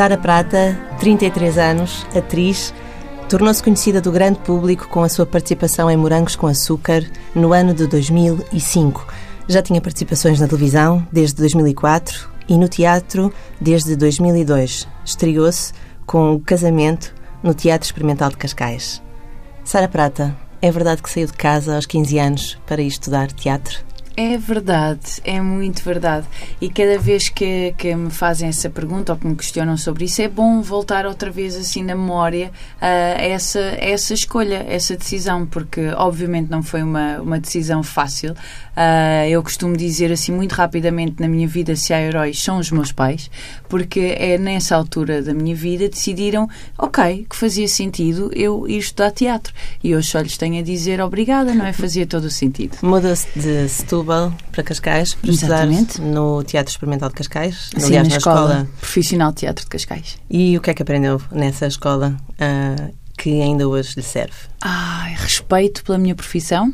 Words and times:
Sara 0.00 0.16
Prata, 0.16 0.80
33 0.98 1.58
anos, 1.58 2.06
atriz, 2.16 2.72
tornou-se 3.28 3.62
conhecida 3.62 4.00
do 4.00 4.10
grande 4.10 4.38
público 4.38 4.88
com 4.88 5.02
a 5.02 5.10
sua 5.10 5.26
participação 5.26 5.90
em 5.90 5.96
Morangos 5.98 6.34
com 6.34 6.46
Açúcar 6.46 7.04
no 7.34 7.52
ano 7.52 7.74
de 7.74 7.86
2005. 7.86 9.06
Já 9.46 9.60
tinha 9.60 9.78
participações 9.78 10.40
na 10.40 10.48
televisão 10.48 11.06
desde 11.12 11.36
2004 11.36 12.30
e 12.48 12.56
no 12.56 12.66
teatro 12.66 13.30
desde 13.60 13.94
2002. 13.94 14.88
Estreou-se 15.04 15.74
com 16.06 16.32
o 16.32 16.40
casamento 16.40 17.14
no 17.42 17.52
Teatro 17.52 17.84
Experimental 17.84 18.30
de 18.30 18.38
Cascais. 18.38 19.02
Sara 19.62 19.86
Prata, 19.86 20.34
é 20.62 20.72
verdade 20.72 21.02
que 21.02 21.10
saiu 21.10 21.26
de 21.26 21.34
casa 21.34 21.76
aos 21.76 21.84
15 21.84 22.18
anos 22.18 22.58
para 22.66 22.80
ir 22.80 22.86
estudar 22.86 23.30
teatro? 23.32 23.89
É 24.22 24.36
verdade, 24.36 25.18
é 25.24 25.40
muito 25.40 25.82
verdade. 25.82 26.26
E 26.60 26.68
cada 26.68 26.98
vez 26.98 27.30
que, 27.30 27.74
que 27.78 27.94
me 27.94 28.10
fazem 28.10 28.50
essa 28.50 28.68
pergunta 28.68 29.14
ou 29.14 29.18
que 29.18 29.26
me 29.26 29.34
questionam 29.34 29.78
sobre 29.78 30.04
isso, 30.04 30.20
é 30.20 30.28
bom 30.28 30.60
voltar 30.60 31.06
outra 31.06 31.30
vez 31.30 31.56
assim 31.56 31.82
na 31.82 31.94
memória 31.94 32.52
a 32.78 32.86
essa, 32.86 33.58
essa 33.78 34.12
escolha, 34.12 34.62
essa 34.68 34.94
decisão, 34.94 35.46
porque 35.46 35.88
obviamente 35.96 36.50
não 36.50 36.62
foi 36.62 36.82
uma, 36.82 37.18
uma 37.18 37.40
decisão 37.40 37.82
fácil. 37.82 38.34
Uh, 38.80 39.28
eu 39.28 39.42
costumo 39.42 39.76
dizer 39.76 40.10
assim 40.10 40.32
muito 40.32 40.52
rapidamente 40.52 41.20
na 41.20 41.28
minha 41.28 41.46
vida 41.46 41.76
se 41.76 41.92
há 41.92 42.00
heróis 42.00 42.42
são 42.42 42.58
os 42.58 42.70
meus 42.70 42.92
pais, 42.92 43.30
porque 43.68 44.16
é 44.18 44.38
nessa 44.38 44.74
altura 44.74 45.20
da 45.20 45.34
minha 45.34 45.54
vida 45.54 45.86
decidiram, 45.86 46.48
ok, 46.78 47.26
que 47.28 47.36
fazia 47.36 47.68
sentido 47.68 48.30
eu 48.34 48.66
ir 48.66 48.78
estudar 48.78 49.10
teatro. 49.10 49.52
E 49.84 49.94
hoje 49.94 50.08
só 50.08 50.20
lhes 50.20 50.38
tenho 50.38 50.58
a 50.58 50.62
dizer 50.62 50.98
obrigada, 51.02 51.52
não 51.52 51.66
é? 51.66 51.74
Fazia 51.74 52.06
todo 52.06 52.24
o 52.24 52.30
sentido. 52.30 52.78
Muda-se 52.80 53.26
de 53.38 53.68
Setúbal 53.68 54.32
para 54.50 54.62
Cascais 54.62 55.12
para 55.12 55.30
Exatamente. 55.30 55.90
estudar 55.90 56.08
no 56.08 56.42
Teatro 56.42 56.72
Experimental 56.72 57.10
de 57.10 57.16
Cascais, 57.16 57.70
Sim, 57.76 57.84
aliás, 57.84 58.08
na, 58.08 58.14
na 58.14 58.16
escola, 58.16 58.40
escola, 58.40 58.68
Profissional 58.80 59.30
de 59.32 59.36
Teatro 59.36 59.64
de 59.64 59.70
Cascais. 59.70 60.16
E 60.30 60.56
o 60.56 60.60
que 60.62 60.70
é 60.70 60.74
que 60.74 60.80
aprendeu 60.80 61.20
nessa 61.30 61.66
escola 61.66 62.16
uh, 62.30 62.94
que 63.18 63.42
ainda 63.42 63.68
hoje 63.68 63.92
lhe 63.96 64.02
serve? 64.02 64.32
Ah, 64.62 65.12
respeito 65.18 65.84
pela 65.84 65.98
minha 65.98 66.14
profissão, 66.14 66.72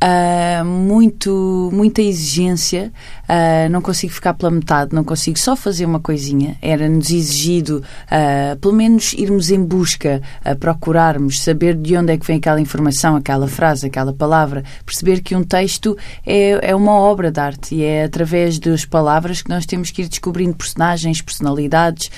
Uh, 0.00 0.64
muito, 0.64 1.70
muita 1.72 2.00
exigência, 2.00 2.92
uh, 3.24 3.68
não 3.68 3.82
consigo 3.82 4.12
ficar 4.12 4.32
pela 4.32 4.48
metade, 4.48 4.94
não 4.94 5.02
consigo 5.02 5.36
só 5.36 5.56
fazer 5.56 5.86
uma 5.86 5.98
coisinha. 5.98 6.56
Era-nos 6.62 7.10
exigido, 7.10 7.82
uh, 8.04 8.56
pelo 8.58 8.74
menos, 8.74 9.12
irmos 9.14 9.50
em 9.50 9.60
busca, 9.60 10.22
procurarmos, 10.60 11.42
saber 11.42 11.74
de 11.74 11.96
onde 11.96 12.12
é 12.12 12.16
que 12.16 12.24
vem 12.24 12.36
aquela 12.36 12.60
informação, 12.60 13.16
aquela 13.16 13.48
frase, 13.48 13.86
aquela 13.86 14.12
palavra, 14.12 14.62
perceber 14.86 15.20
que 15.20 15.34
um 15.34 15.42
texto 15.42 15.98
é, 16.24 16.70
é 16.70 16.76
uma 16.76 16.92
obra 16.92 17.32
de 17.32 17.40
arte 17.40 17.74
e 17.74 17.82
é 17.82 18.04
através 18.04 18.60
das 18.60 18.84
palavras 18.84 19.42
que 19.42 19.50
nós 19.50 19.66
temos 19.66 19.90
que 19.90 20.02
ir 20.02 20.08
descobrindo 20.08 20.54
personagens, 20.54 21.20
personalidades, 21.20 22.08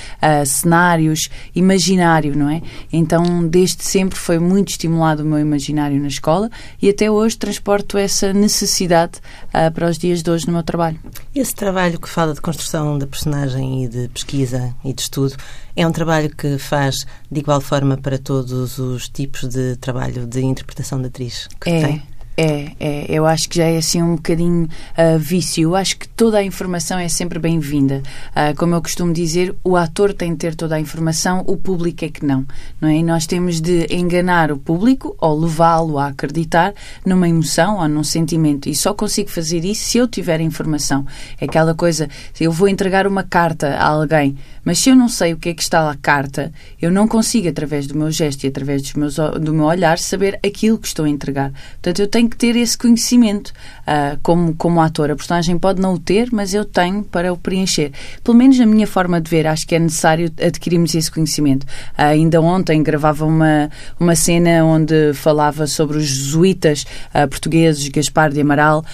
cenários, 0.44 1.30
imaginário, 1.54 2.36
não 2.36 2.50
é? 2.50 2.60
Então, 2.92 3.46
desde 3.48 3.84
sempre 3.84 4.18
foi 4.18 4.38
muito 4.38 4.68
estimulado 4.68 5.22
o 5.22 5.26
meu 5.26 5.38
imaginário 5.38 5.98
na 5.98 6.08
escola 6.08 6.50
e 6.80 6.88
até 6.90 7.10
hoje 7.10 7.38
transporta 7.38 7.69
transporto 7.70 7.98
essa 7.98 8.32
necessidade 8.32 9.18
uh, 9.48 9.72
para 9.72 9.88
os 9.88 9.96
dias 9.96 10.22
de 10.22 10.30
hoje 10.30 10.46
no 10.46 10.52
meu 10.52 10.62
trabalho. 10.62 10.98
Esse 11.34 11.54
trabalho 11.54 12.00
que 12.00 12.08
fala 12.08 12.34
de 12.34 12.40
construção 12.40 12.98
da 12.98 13.06
personagem 13.06 13.84
e 13.84 13.88
de 13.88 14.08
pesquisa 14.08 14.74
e 14.84 14.92
de 14.92 15.02
estudo 15.02 15.36
é 15.76 15.86
um 15.86 15.92
trabalho 15.92 16.34
que 16.34 16.58
faz 16.58 17.06
de 17.30 17.40
igual 17.40 17.60
forma 17.60 17.96
para 17.96 18.18
todos 18.18 18.78
os 18.78 19.08
tipos 19.08 19.48
de 19.48 19.76
trabalho 19.76 20.26
de 20.26 20.40
interpretação 20.44 21.00
da 21.00 21.08
atriz 21.08 21.48
que 21.60 21.70
é. 21.70 21.86
tem? 21.86 22.02
É, 22.42 22.72
é, 22.80 23.06
eu 23.06 23.26
acho 23.26 23.50
que 23.50 23.58
já 23.58 23.64
é 23.64 23.76
assim 23.76 24.00
um 24.00 24.16
bocadinho 24.16 24.64
uh, 24.64 25.18
vício. 25.18 25.64
Eu 25.64 25.76
acho 25.76 25.98
que 25.98 26.08
toda 26.08 26.38
a 26.38 26.42
informação 26.42 26.98
é 26.98 27.06
sempre 27.06 27.38
bem-vinda. 27.38 28.02
Uh, 28.30 28.56
como 28.56 28.74
eu 28.74 28.80
costumo 28.80 29.12
dizer, 29.12 29.54
o 29.62 29.76
ator 29.76 30.14
tem 30.14 30.32
de 30.32 30.38
ter 30.38 30.54
toda 30.54 30.76
a 30.76 30.80
informação, 30.80 31.44
o 31.46 31.54
público 31.58 32.02
é 32.02 32.08
que 32.08 32.24
não. 32.24 32.46
não 32.80 32.88
é? 32.88 32.96
E 32.96 33.02
nós 33.02 33.26
temos 33.26 33.60
de 33.60 33.86
enganar 33.94 34.50
o 34.50 34.56
público 34.56 35.14
ou 35.18 35.38
levá-lo 35.38 35.98
a 35.98 36.06
acreditar 36.06 36.72
numa 37.04 37.28
emoção 37.28 37.78
ou 37.78 37.86
num 37.86 38.02
sentimento. 38.02 38.70
E 38.70 38.74
só 38.74 38.94
consigo 38.94 39.28
fazer 39.28 39.62
isso 39.62 39.84
se 39.84 39.98
eu 39.98 40.08
tiver 40.08 40.40
informação. 40.40 41.04
É 41.38 41.44
aquela 41.44 41.74
coisa, 41.74 42.08
eu 42.40 42.50
vou 42.50 42.68
entregar 42.68 43.06
uma 43.06 43.22
carta 43.22 43.74
a 43.74 43.86
alguém, 43.86 44.34
mas 44.64 44.78
se 44.78 44.88
eu 44.88 44.96
não 44.96 45.10
sei 45.10 45.34
o 45.34 45.36
que 45.36 45.50
é 45.50 45.54
que 45.54 45.62
está 45.62 45.84
na 45.84 45.94
carta, 45.94 46.50
eu 46.80 46.90
não 46.90 47.06
consigo, 47.06 47.50
através 47.50 47.86
do 47.86 47.94
meu 47.94 48.10
gesto 48.10 48.44
e 48.44 48.48
através 48.48 48.80
dos 48.80 48.94
meus, 48.94 49.16
do 49.16 49.52
meu 49.52 49.66
olhar, 49.66 49.98
saber 49.98 50.40
aquilo 50.42 50.78
que 50.78 50.86
estou 50.86 51.04
a 51.04 51.08
entregar. 51.08 51.52
Portanto, 51.72 52.00
eu 52.00 52.08
tenho 52.08 52.29
que 52.30 52.36
ter 52.36 52.56
esse 52.56 52.78
conhecimento 52.78 53.48
uh, 53.48 54.18
como, 54.22 54.54
como 54.54 54.80
ator. 54.80 55.10
A 55.10 55.16
personagem 55.16 55.58
pode 55.58 55.80
não 55.80 55.94
o 55.94 55.98
ter, 55.98 56.28
mas 56.32 56.54
eu 56.54 56.64
tenho 56.64 57.02
para 57.02 57.32
o 57.32 57.36
preencher. 57.36 57.92
Pelo 58.24 58.36
menos 58.36 58.58
na 58.58 58.66
minha 58.66 58.86
forma 58.86 59.20
de 59.20 59.30
ver, 59.30 59.46
acho 59.46 59.66
que 59.66 59.74
é 59.74 59.78
necessário 59.78 60.32
adquirirmos 60.40 60.94
esse 60.94 61.10
conhecimento. 61.10 61.64
Uh, 61.64 62.02
ainda 62.02 62.40
ontem 62.40 62.82
gravava 62.82 63.26
uma, 63.26 63.70
uma 63.98 64.14
cena 64.14 64.64
onde 64.64 65.12
falava 65.14 65.66
sobre 65.66 65.98
os 65.98 66.04
jesuítas 66.04 66.86
uh, 67.14 67.28
portugueses, 67.28 67.88
Gaspar 67.88 68.30
de 68.30 68.40
Amaral 68.40 68.84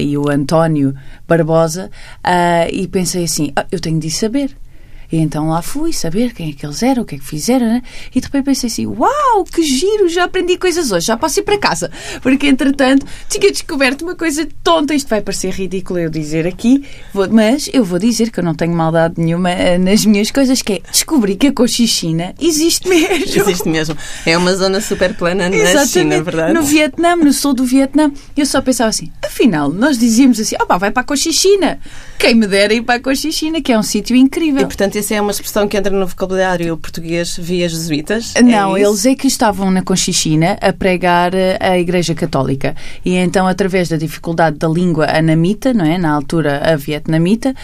e 0.00 0.18
o 0.18 0.28
António 0.28 0.94
Barbosa, 1.26 1.90
e 2.70 2.86
pensei 2.88 3.24
assim: 3.24 3.52
eu 3.70 3.80
tenho 3.80 3.98
de 3.98 4.10
saber. 4.10 4.54
E 5.10 5.16
então 5.16 5.48
lá 5.48 5.62
fui 5.62 5.92
saber 5.92 6.34
quem 6.34 6.50
é 6.50 6.52
que 6.52 6.66
eles 6.66 6.82
eram, 6.82 7.02
o 7.02 7.06
que 7.06 7.14
é 7.14 7.18
que 7.18 7.24
fizeram, 7.24 7.66
né? 7.66 7.82
E 8.14 8.20
depois 8.20 8.44
pensei 8.44 8.68
assim: 8.68 8.86
uau, 8.86 9.44
que 9.44 9.62
giro, 9.62 10.08
já 10.08 10.24
aprendi 10.24 10.58
coisas 10.58 10.92
hoje, 10.92 11.06
já 11.06 11.16
posso 11.16 11.40
ir 11.40 11.44
para 11.44 11.56
casa. 11.56 11.90
Porque 12.20 12.46
entretanto 12.46 13.06
tinha 13.28 13.50
descoberto 13.50 14.02
uma 14.02 14.14
coisa 14.14 14.46
tonta. 14.62 14.94
Isto 14.94 15.08
vai 15.08 15.22
parecer 15.22 15.50
ridículo 15.50 15.98
eu 15.98 16.10
dizer 16.10 16.46
aqui, 16.46 16.84
vou, 17.12 17.26
mas 17.30 17.70
eu 17.72 17.84
vou 17.84 17.98
dizer 17.98 18.30
que 18.30 18.40
eu 18.40 18.44
não 18.44 18.54
tenho 18.54 18.74
maldade 18.74 19.14
nenhuma 19.16 19.50
uh, 19.50 19.78
nas 19.78 20.04
minhas 20.04 20.30
coisas, 20.30 20.60
que 20.60 20.74
é 20.74 20.80
descobri 20.90 21.36
que 21.36 21.46
a 21.46 21.52
cochichina 21.52 22.34
existe 22.38 22.86
mesmo. 22.88 23.40
Existe 23.42 23.68
mesmo. 23.68 23.96
É 24.26 24.36
uma 24.36 24.54
zona 24.54 24.80
super 24.80 25.14
plana 25.14 25.48
na 25.48 25.56
Exatamente. 25.56 25.88
China, 25.90 26.22
verdade? 26.22 26.52
No 26.52 26.62
Vietnã, 26.62 27.16
no 27.16 27.32
sul 27.32 27.54
do 27.54 27.64
Vietnã. 27.64 28.12
Eu 28.36 28.44
só 28.44 28.60
pensava 28.60 28.90
assim: 28.90 29.10
afinal, 29.24 29.70
nós 29.70 29.98
dizíamos 29.98 30.38
assim: 30.38 30.56
opá, 30.60 30.76
vai 30.76 30.90
para 30.90 31.00
a 31.00 31.04
cochichina. 31.04 31.80
Quem 32.18 32.34
me 32.34 32.46
dera 32.46 32.74
ir 32.74 32.82
para 32.82 32.96
a 32.96 33.00
cochichina, 33.00 33.62
que 33.62 33.72
é 33.72 33.78
um 33.78 33.82
sítio 33.82 34.14
incrível. 34.14 34.62
E 34.62 34.66
portanto, 34.66 34.97
essa 34.98 35.14
é 35.14 35.20
uma 35.20 35.30
expressão 35.30 35.68
que 35.68 35.76
entra 35.76 35.92
no 35.92 36.06
vocabulário 36.06 36.76
português 36.76 37.36
via 37.36 37.68
jesuítas? 37.68 38.34
É 38.34 38.42
não, 38.42 38.76
é 38.76 38.82
eles 38.82 39.06
é 39.06 39.14
que 39.14 39.26
estavam 39.26 39.70
na 39.70 39.82
Conchichina 39.82 40.58
a 40.60 40.72
pregar 40.72 41.34
eh, 41.34 41.56
a 41.60 41.78
Igreja 41.78 42.14
Católica. 42.14 42.74
E 43.04 43.14
então, 43.14 43.46
através 43.46 43.88
da 43.88 43.96
dificuldade 43.96 44.58
da 44.58 44.68
língua 44.68 45.06
anamita, 45.06 45.72
não 45.72 45.84
é? 45.84 45.96
na 45.98 46.10
altura 46.10 46.60
a 46.72 46.76
vietnamita, 46.76 47.54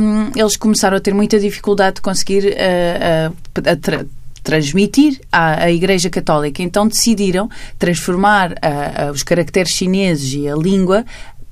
um, 0.00 0.30
eles 0.38 0.56
começaram 0.56 0.96
a 0.96 1.00
ter 1.00 1.14
muita 1.14 1.38
dificuldade 1.38 1.96
de 1.96 2.02
conseguir 2.02 2.44
uh, 2.46 3.30
uh, 3.30 4.08
transmitir 4.44 5.18
à, 5.32 5.64
à, 5.64 5.72
Igreja 5.72 6.10
Católica. 6.10 6.62
Então 6.62 6.86
decidiram 6.86 7.48
transformar 7.78 8.52
uh, 8.52 9.08
uh, 9.08 9.10
os 9.10 9.22
caracteres 9.22 9.72
chineses 9.72 10.34
e 10.34 10.46
a 10.46 10.54
língua 10.54 11.04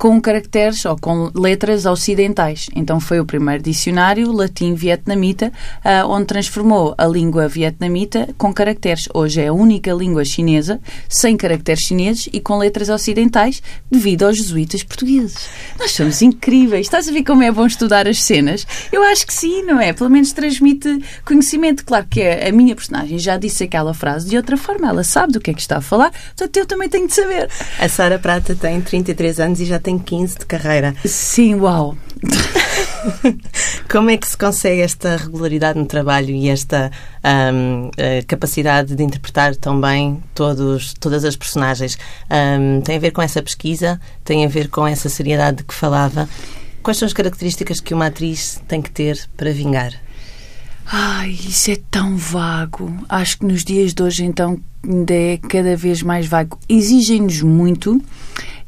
com 0.02 0.20
caracteres 0.20 0.84
ou 0.84 0.96
com 0.98 1.30
letras 1.32 1.86
ocidentais. 1.86 2.66
Então 2.74 2.98
foi 2.98 3.20
o 3.20 3.24
primeiro 3.24 3.62
dicionário 3.62 4.32
latim-vietnamita, 4.32 5.52
uh, 5.84 6.08
onde 6.08 6.26
transformou 6.26 6.92
a 6.98 7.06
língua 7.06 7.46
vietnamita 7.46 8.28
com 8.36 8.52
caracteres. 8.52 9.08
Hoje 9.14 9.42
é 9.42 9.46
a 9.46 9.52
única 9.52 9.92
língua 9.92 10.24
chinesa 10.24 10.80
sem 11.08 11.36
caracteres 11.36 11.84
chineses 11.84 12.28
e 12.32 12.40
com 12.40 12.58
letras 12.58 12.88
ocidentais, 12.88 13.62
devido 13.88 14.24
aos 14.24 14.38
jesuítas 14.38 14.82
portugueses. 14.82 15.48
Nós 15.78 15.92
somos 15.92 16.20
incríveis. 16.20 16.86
Estás 16.86 17.08
a 17.08 17.12
ver 17.12 17.22
como 17.22 17.44
é 17.44 17.52
bom 17.52 17.64
estudar 17.64 18.08
as 18.08 18.24
cenas? 18.24 18.66
Eu 18.90 19.04
acho 19.04 19.24
que 19.24 19.32
sim, 19.32 19.62
não 19.62 19.80
é? 19.80 19.92
Pelo 19.92 20.10
menos 20.10 20.32
transmite 20.32 21.00
conhecimento. 21.24 21.84
Claro 21.84 22.08
que 22.10 22.20
a 22.20 22.50
minha 22.50 22.74
personagem 22.74 23.20
já 23.20 23.36
disse 23.36 23.62
aquela 23.62 23.94
frase 23.94 24.28
de 24.28 24.36
outra 24.36 24.56
forma, 24.56 24.88
ela 24.88 25.04
sabe 25.04 25.34
do 25.34 25.40
que 25.40 25.52
é 25.52 25.54
que 25.54 25.60
está 25.60 25.76
a 25.76 25.80
falar, 25.80 26.10
portanto 26.10 26.56
eu 26.56 26.66
também 26.66 26.88
tenho 26.88 27.06
de 27.06 27.14
saber. 27.14 27.48
A 27.78 27.88
Sara 27.88 28.18
Prata 28.18 28.56
tem 28.56 28.80
33 28.80 29.38
anos 29.38 29.60
e 29.60 29.64
já 29.64 29.78
tem 29.78 29.91
tem 29.92 29.98
15 29.98 30.38
de 30.38 30.46
carreira. 30.46 30.94
Sim, 31.04 31.56
uau! 31.56 31.96
Como 33.90 34.10
é 34.10 34.16
que 34.16 34.26
se 34.26 34.36
consegue 34.36 34.80
esta 34.80 35.16
regularidade 35.16 35.78
no 35.78 35.84
trabalho 35.84 36.30
e 36.30 36.48
esta 36.48 36.90
um, 37.52 37.90
capacidade 38.26 38.94
de 38.94 39.02
interpretar 39.02 39.54
tão 39.56 39.80
bem 39.80 40.22
todos, 40.34 40.94
todas 40.94 41.24
as 41.24 41.36
personagens? 41.36 41.98
Um, 42.30 42.80
tem 42.80 42.96
a 42.96 43.00
ver 43.00 43.10
com 43.10 43.20
essa 43.20 43.42
pesquisa? 43.42 44.00
Tem 44.24 44.44
a 44.44 44.48
ver 44.48 44.68
com 44.68 44.86
essa 44.86 45.08
seriedade 45.08 45.58
de 45.58 45.64
que 45.64 45.74
falava? 45.74 46.28
Quais 46.82 46.96
são 46.96 47.06
as 47.06 47.12
características 47.12 47.80
que 47.80 47.92
uma 47.92 48.06
atriz 48.06 48.60
tem 48.66 48.80
que 48.80 48.90
ter 48.90 49.28
para 49.36 49.52
vingar? 49.52 49.92
Ai, 50.86 51.30
isso 51.30 51.70
é 51.70 51.76
tão 51.90 52.16
vago. 52.16 52.92
Acho 53.08 53.38
que 53.38 53.46
nos 53.46 53.64
dias 53.64 53.94
de 53.94 54.02
hoje, 54.02 54.24
então, 54.24 54.60
ainda 54.82 55.14
é 55.14 55.36
cada 55.36 55.76
vez 55.76 56.02
mais 56.02 56.26
vago. 56.26 56.58
Exigem-nos 56.68 57.40
muito 57.42 58.02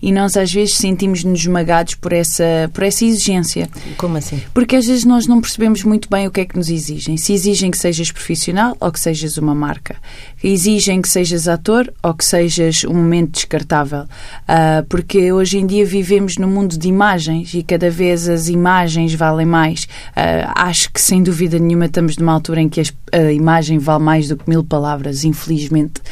e 0.04 0.12
nós 0.12 0.36
às 0.36 0.52
vezes 0.52 0.74
sentimos-nos 0.74 1.40
esmagados 1.40 1.94
por 1.94 2.12
essa, 2.12 2.70
por 2.74 2.82
essa 2.82 3.06
exigência. 3.06 3.70
Como 3.96 4.18
assim? 4.18 4.38
Porque 4.52 4.76
às 4.76 4.84
vezes 4.84 5.06
nós 5.06 5.26
não 5.26 5.40
percebemos 5.40 5.82
muito 5.82 6.10
bem 6.10 6.26
o 6.26 6.30
que 6.30 6.42
é 6.42 6.44
que 6.44 6.58
nos 6.58 6.68
exigem. 6.68 7.16
Se 7.16 7.32
exigem 7.32 7.70
que 7.70 7.78
sejas 7.78 8.12
profissional 8.12 8.76
ou 8.78 8.92
que 8.92 9.00
sejas 9.00 9.38
uma 9.38 9.54
marca. 9.54 9.96
Exigem 10.42 11.00
que 11.00 11.08
sejas 11.08 11.48
ator 11.48 11.90
ou 12.02 12.12
que 12.12 12.22
sejas 12.22 12.84
um 12.84 12.92
momento 12.92 13.32
descartável. 13.32 14.02
Uh, 14.02 14.84
porque 14.90 15.32
hoje 15.32 15.56
em 15.56 15.66
dia 15.66 15.86
vivemos 15.86 16.36
num 16.36 16.48
mundo 16.48 16.76
de 16.76 16.86
imagens 16.86 17.54
e 17.54 17.62
cada 17.62 17.88
vez 17.88 18.28
as 18.28 18.48
imagens 18.48 19.14
valem 19.14 19.46
mais. 19.46 19.84
Uh, 19.84 20.52
acho 20.54 20.92
que 20.92 21.00
sem 21.00 21.22
dúvida 21.22 21.58
nenhuma 21.58 21.86
estamos 21.86 22.18
numa 22.18 22.34
altura 22.34 22.60
em 22.60 22.68
que 22.68 22.78
as, 22.78 22.92
a 23.10 23.32
imagem 23.32 23.78
vale 23.78 24.04
mais 24.04 24.28
do 24.28 24.36
que 24.36 24.50
mil 24.50 24.62
palavras, 24.62 25.24
infelizmente. 25.24 26.02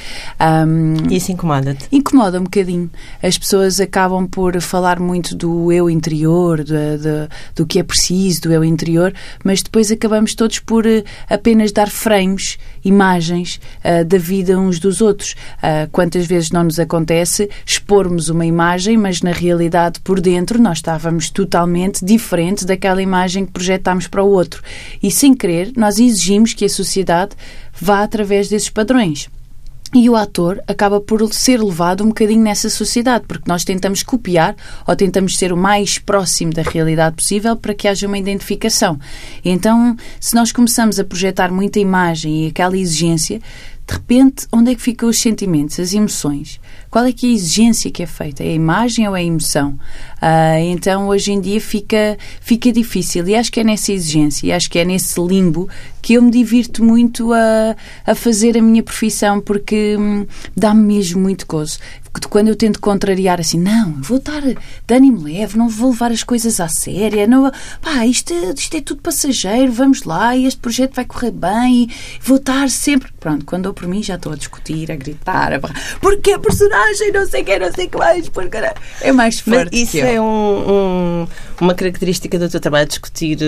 Um, 0.41 1.13
Isso 1.13 1.31
incomoda-te? 1.31 1.89
Incomoda 1.93 2.41
um 2.41 2.45
bocadinho. 2.45 2.91
As 3.23 3.37
pessoas 3.37 3.82
acabam 3.83 4.27
por 4.27 4.61
falar 4.61 4.99
muito 4.99 5.35
do 5.35 5.73
eu 5.73 5.91
interior, 5.91 6.63
do, 6.65 7.29
do, 7.55 7.67
que 7.67 7.79
é 7.79 7.83
preciso, 7.83 8.43
do 8.43 8.53
eu 8.53 8.65
interior, 8.65 9.13
mas 9.45 9.63
depois 9.63 9.91
acabamos 9.91 10.35
todos 10.35 10.59
por 10.59 10.87
uh, 10.87 11.05
apenas 11.29 11.73
dar 11.73 11.91
frames, 11.91 12.59
imagens 12.85 13.61
uh, 13.85 14.05
da 14.05 14.19
vida 14.19 14.59
uns 14.59 14.79
dos 14.79 15.01
outros. 15.01 15.33
Uh, 15.59 15.89
quantas 15.91 16.27
vezes 16.27 16.51
não 16.51 16.65
nos 16.65 16.79
acontece 16.79 17.49
expormos 17.67 18.29
uma 18.29 18.47
imagem, 18.47 18.97
mas 18.97 19.23
na 19.23 19.33
realidade 19.33 20.01
por 20.01 20.21
dentro 20.21 20.61
nós 20.61 20.79
estávamos 20.79 21.31
totalmente 21.31 22.05
diferente 22.05 22.65
daquela 22.65 23.03
imagem 23.03 23.45
que 23.47 23.53
projetámos 23.53 24.07
para 24.07 24.23
o 24.23 24.31
outro. 24.31 24.63
E 25.03 25.11
sem 25.11 25.35
querer, 25.35 25.73
nós 25.77 25.99
exigimos 25.99 26.55
que 26.55 26.65
a 26.65 26.69
sociedade 26.69 27.35
vá 27.81 28.03
através 28.03 28.49
desses 28.49 28.69
padrões. 28.69 29.29
E 29.95 30.09
o 30.09 30.17
ator 30.17 30.59
acaba 30.67 31.03
por 31.03 31.33
ser 31.35 31.63
levado 31.63 32.03
um 32.03 32.09
bocadinho 32.09 32.41
nessa 32.41 32.71
sociedade, 32.71 33.27
porque 33.29 33.45
nós 33.47 33.63
tentamos 33.63 34.03
copiar 34.03 34.57
ou 34.87 34.97
tentamos 34.97 35.37
ser 35.37 35.53
o 35.53 35.57
mais 35.57 35.99
próximo 35.99 36.51
da 36.51 36.63
realidade 36.63 37.17
possível 37.17 37.55
para 37.57 37.75
que 37.75 37.87
haja 37.87 38.07
uma 38.07 38.17
identificação. 38.17 38.99
Então, 39.45 39.95
se 40.19 40.35
nós 40.35 40.51
começamos 40.51 40.99
a 40.99 41.05
projetar 41.05 41.53
muita 41.53 41.79
imagem 41.79 42.47
e 42.47 42.49
aquela 42.49 42.77
exigência, 42.77 43.39
de 43.87 43.95
repente, 43.95 44.47
onde 44.53 44.71
é 44.71 44.75
que 44.75 44.81
ficam 44.81 45.09
os 45.09 45.19
sentimentos, 45.19 45.79
as 45.81 45.93
emoções? 45.93 46.61
Qual 46.91 47.05
é 47.05 47.13
que 47.13 47.27
é 47.27 47.31
a 47.31 47.33
exigência 47.33 47.91
que 47.91 48.03
é 48.03 48.07
feita? 48.07 48.45
É 48.45 48.49
a 48.49 48.55
imagem 48.55 49.09
ou 49.09 49.17
é 49.17 49.21
a 49.21 49.25
emoção? 49.25 49.71
Uh, 50.21 50.59
então, 50.71 51.09
hoje 51.09 51.33
em 51.33 51.41
dia 51.41 51.61
fica, 51.61 52.17
fica 52.41 52.71
difícil. 52.71 53.27
E 53.27 53.35
acho 53.35 53.51
que 53.51 53.61
é 53.61 53.65
nessa 53.65 53.93
exigência, 53.93 54.47
e 54.47 54.53
acho 54.53 54.71
que 54.71 54.79
é 54.79 54.85
nesse 54.85 55.21
limbo 55.21 55.69
que 56.01 56.15
eu 56.15 56.23
me 56.23 56.31
divirto 56.31 56.85
muito 56.85 57.33
a, 57.33 57.77
a 58.07 58.15
fazer 58.15 58.59
a 58.59 58.63
minha 58.63 58.83
profissão, 58.83 59.41
porque 59.41 59.97
hum, 59.97 60.27
dá-me 60.57 60.83
mesmo 60.83 61.21
muito 61.21 61.47
gozo 61.47 61.79
quando 62.29 62.49
eu 62.49 62.57
tento 62.57 62.81
contrariar 62.81 63.41
assim, 63.41 63.59
não, 63.59 63.93
vou 64.03 64.19
estar 64.19 64.43
de 64.43 64.57
ânimo 64.95 65.23
leve, 65.23 65.57
não 65.57 65.69
vou 65.69 65.91
levar 65.91 66.13
as 66.13 66.23
coisas 66.23 66.61
à 66.61 66.69
séria, 66.69 67.27
não, 67.27 67.51
pá, 67.81 68.07
isto, 68.07 68.35
isto 68.55 68.77
é 68.77 68.81
tudo 68.81 69.01
passageiro, 69.01 69.73
vamos 69.73 70.03
lá, 70.03 70.37
este 70.37 70.61
projeto 70.61 70.95
vai 70.95 71.05
correr 71.05 71.31
bem, 71.31 71.89
vou 72.21 72.37
estar 72.37 72.69
sempre. 72.69 73.12
Pronto, 73.23 73.45
quando 73.45 73.67
eu 73.67 73.73
por 73.73 73.87
mim 73.87 74.03
já 74.03 74.17
estou 74.17 74.33
a 74.33 74.37
discutir, 74.37 74.91
a 74.91 74.97
gritar, 74.97 75.53
a 75.53 75.61
porque 76.01 76.33
a 76.33 76.41
personagem, 76.41 77.13
não 77.13 77.25
sei 77.25 77.43
o 77.43 77.45
que, 77.45 77.57
não 77.57 77.73
sei 77.73 77.87
que 77.87 77.97
mais, 77.97 78.29
porque 78.29 78.57
é 79.01 79.13
mais 79.13 79.39
forte. 79.39 79.69
Mas 79.71 79.81
isso 79.81 79.99
é 79.99 80.21
um, 80.21 80.25
um, 80.25 81.29
uma 81.61 81.73
característica 81.73 82.37
do 82.37 82.49
teu 82.49 82.59
trabalho, 82.59 82.89
discutir 82.89 83.39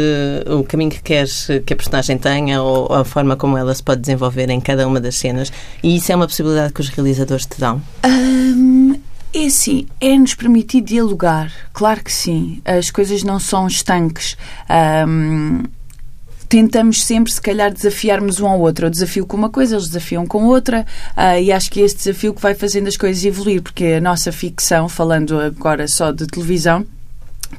uh, 0.47 0.61
o 0.61 0.63
caminho 0.63 0.93
que 0.93 1.03
queres 1.03 1.49
que 1.67 1.73
a 1.73 1.77
personagem 1.77 2.17
tenha 2.17 2.63
ou 2.63 2.95
a 2.95 3.05
forma 3.05 3.35
como 3.35 3.59
ela 3.59 3.75
se 3.75 3.83
pode 3.83 4.01
desenvolver 4.01 4.49
em 4.49 4.61
cada 4.61 4.87
uma 4.87 5.01
das 5.01 5.17
cenas, 5.17 5.53
e 5.83 5.97
isso 5.97 6.13
é 6.13 6.15
uma 6.15 6.29
possibilidade 6.29 6.73
que 6.73 6.81
os 6.81 6.89
realizadores 6.91 7.45
te 7.45 7.59
dão? 7.59 7.83
Uh, 8.05 9.01
é 9.35 9.47
assim, 9.47 9.89
é-nos 10.01 10.37
permitido 10.37 10.85
dialogar, 10.85 11.51
claro 11.73 12.05
que 12.05 12.13
sim. 12.13 12.63
As 12.65 12.93
coisas 12.93 13.25
não 13.25 13.41
são 13.41 13.67
estanques. 13.67 14.37
Um, 15.09 15.65
tentamos 16.55 17.05
sempre, 17.05 17.33
se 17.33 17.41
calhar, 17.41 17.73
desafiarmos 17.73 18.39
um 18.39 18.47
ao 18.47 18.61
outro. 18.61 18.87
Eu 18.87 18.91
desafio 18.91 19.27
com 19.27 19.37
uma 19.37 19.51
coisa, 19.51 19.75
eles 19.75 19.89
desafiam 19.89 20.25
com 20.25 20.45
outra, 20.45 20.87
uh, 21.17 21.43
e 21.43 21.51
acho 21.51 21.69
que 21.69 21.81
é 21.81 21.85
esse 21.85 21.97
desafio 21.97 22.33
que 22.33 22.41
vai 22.41 22.55
fazendo 22.55 22.87
as 22.87 22.97
coisas 22.97 23.25
evoluir, 23.25 23.61
porque 23.61 23.85
a 23.87 24.01
nossa 24.01 24.31
ficção, 24.31 24.89
falando 24.89 25.41
agora 25.41 25.89
só 25.89 26.13
de 26.13 26.29
televisão, 26.29 26.87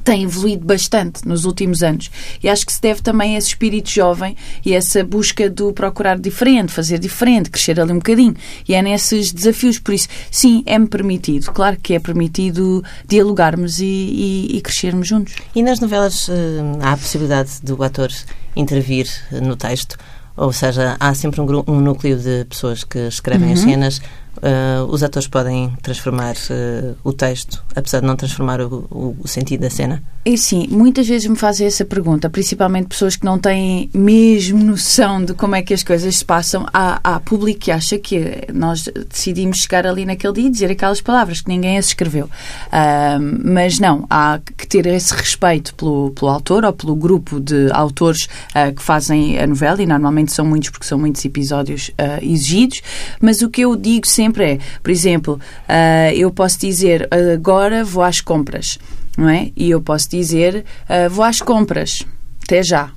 tem 0.04 0.24
evoluído 0.24 0.64
bastante 0.64 1.26
nos 1.26 1.44
últimos 1.44 1.82
anos. 1.82 2.10
E 2.42 2.48
acho 2.48 2.66
que 2.66 2.72
se 2.72 2.80
deve 2.80 3.02
também 3.02 3.34
a 3.34 3.38
esse 3.38 3.48
espírito 3.48 3.90
jovem 3.90 4.36
e 4.64 4.72
essa 4.72 5.04
busca 5.04 5.48
do 5.48 5.72
procurar 5.72 6.18
diferente, 6.18 6.72
fazer 6.72 6.98
diferente, 6.98 7.50
crescer 7.50 7.80
ali 7.80 7.92
um 7.92 7.96
bocadinho. 7.96 8.34
E 8.68 8.74
é 8.74 8.82
nesses 8.82 9.32
desafios. 9.32 9.78
Por 9.78 9.94
isso, 9.94 10.08
sim, 10.30 10.62
é-me 10.66 10.86
permitido. 10.86 11.52
Claro 11.52 11.76
que 11.80 11.94
é 11.94 11.98
permitido 11.98 12.82
dialogarmos 13.06 13.80
e, 13.80 13.84
e, 13.84 14.56
e 14.56 14.60
crescermos 14.60 15.08
juntos. 15.08 15.34
E 15.54 15.62
nas 15.62 15.80
novelas 15.80 16.28
uh, 16.28 16.32
há 16.80 16.92
a 16.92 16.96
possibilidade 16.96 17.50
do 17.62 17.82
ator 17.82 18.10
intervir 18.54 19.06
no 19.42 19.56
texto? 19.56 19.96
Ou 20.36 20.52
seja, 20.52 20.96
há 21.00 21.14
sempre 21.14 21.40
um, 21.40 21.64
um 21.66 21.80
núcleo 21.80 22.18
de 22.18 22.44
pessoas 22.44 22.84
que 22.84 22.98
escrevem 22.98 23.48
uhum. 23.48 23.54
as 23.54 23.60
cenas 23.60 24.02
Uh, 24.36 24.84
os 24.90 25.02
atores 25.02 25.28
podem 25.28 25.74
transformar 25.82 26.34
uh, 26.34 26.96
o 27.02 27.12
texto, 27.12 27.64
apesar 27.74 28.00
de 28.00 28.06
não 28.06 28.16
transformar 28.16 28.60
o, 28.60 28.86
o, 28.90 29.16
o, 29.20 29.28
sentido 29.28 29.62
da 29.62 29.70
cena? 29.70 30.02
E 30.26 30.36
sim, 30.36 30.66
muitas 30.68 31.06
vezes 31.06 31.28
me 31.28 31.36
fazem 31.36 31.68
essa 31.68 31.84
pergunta, 31.84 32.28
principalmente 32.28 32.88
pessoas 32.88 33.14
que 33.14 33.24
não 33.24 33.38
têm 33.38 33.88
mesmo 33.94 34.58
noção 34.58 35.24
de 35.24 35.32
como 35.34 35.54
é 35.54 35.62
que 35.62 35.72
as 35.72 35.84
coisas 35.84 36.16
se 36.16 36.24
passam. 36.24 36.66
Há, 36.74 36.98
há 37.04 37.20
público 37.20 37.60
que 37.60 37.70
acha 37.70 37.96
que 37.96 38.40
nós 38.52 38.88
decidimos 39.08 39.58
chegar 39.58 39.86
ali 39.86 40.04
naquele 40.04 40.32
dia 40.32 40.46
e 40.48 40.50
dizer 40.50 40.68
aquelas 40.72 41.00
palavras 41.00 41.40
que 41.40 41.48
ninguém 41.48 41.78
as 41.78 41.86
escreveu. 41.86 42.24
Uh, 42.26 43.40
mas 43.44 43.78
não, 43.78 44.04
há 44.10 44.40
que 44.58 44.66
ter 44.66 44.84
esse 44.86 45.14
respeito 45.14 45.72
pelo, 45.76 46.10
pelo 46.10 46.28
autor 46.28 46.64
ou 46.64 46.72
pelo 46.72 46.96
grupo 46.96 47.38
de 47.38 47.70
autores 47.70 48.26
que 48.74 48.82
fazem 48.82 49.38
a 49.38 49.46
novela, 49.46 49.80
e 49.80 49.86
normalmente 49.86 50.32
são 50.32 50.44
muitos 50.44 50.70
porque 50.70 50.86
são 50.86 50.98
muitos 50.98 51.24
episódios 51.24 51.92
exigidos. 52.20 52.82
Mas 53.20 53.42
o 53.42 53.48
que 53.48 53.60
eu 53.60 53.76
digo 53.76 54.08
sempre 54.08 54.54
é, 54.54 54.58
por 54.82 54.90
exemplo, 54.90 55.40
uh, 55.68 56.12
eu 56.16 56.32
posso 56.32 56.58
dizer 56.58 57.08
agora 57.12 57.84
vou 57.84 58.02
às 58.02 58.20
compras, 58.20 58.76
não 59.16 59.28
é? 59.28 59.50
E 59.56 59.70
eu 59.70 59.80
posso 59.80 60.08
dizer 60.10 60.64
uh, 60.88 61.10
vou 61.10 61.24
às 61.24 61.40
compras, 61.40 62.04
até 62.42 62.62
já. 62.62 62.90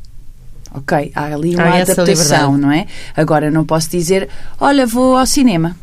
Ok, 0.74 1.12
há 1.16 1.24
ali 1.34 1.56
uma 1.56 1.64
há 1.64 1.82
adaptação, 1.82 2.58
não 2.58 2.72
é? 2.72 2.86
Agora 3.16 3.50
não 3.50 3.66
posso 3.66 3.90
dizer, 3.90 4.30
olha, 4.60 4.86
vou 4.86 5.18
ao 5.18 5.26
cinema. 5.26 5.76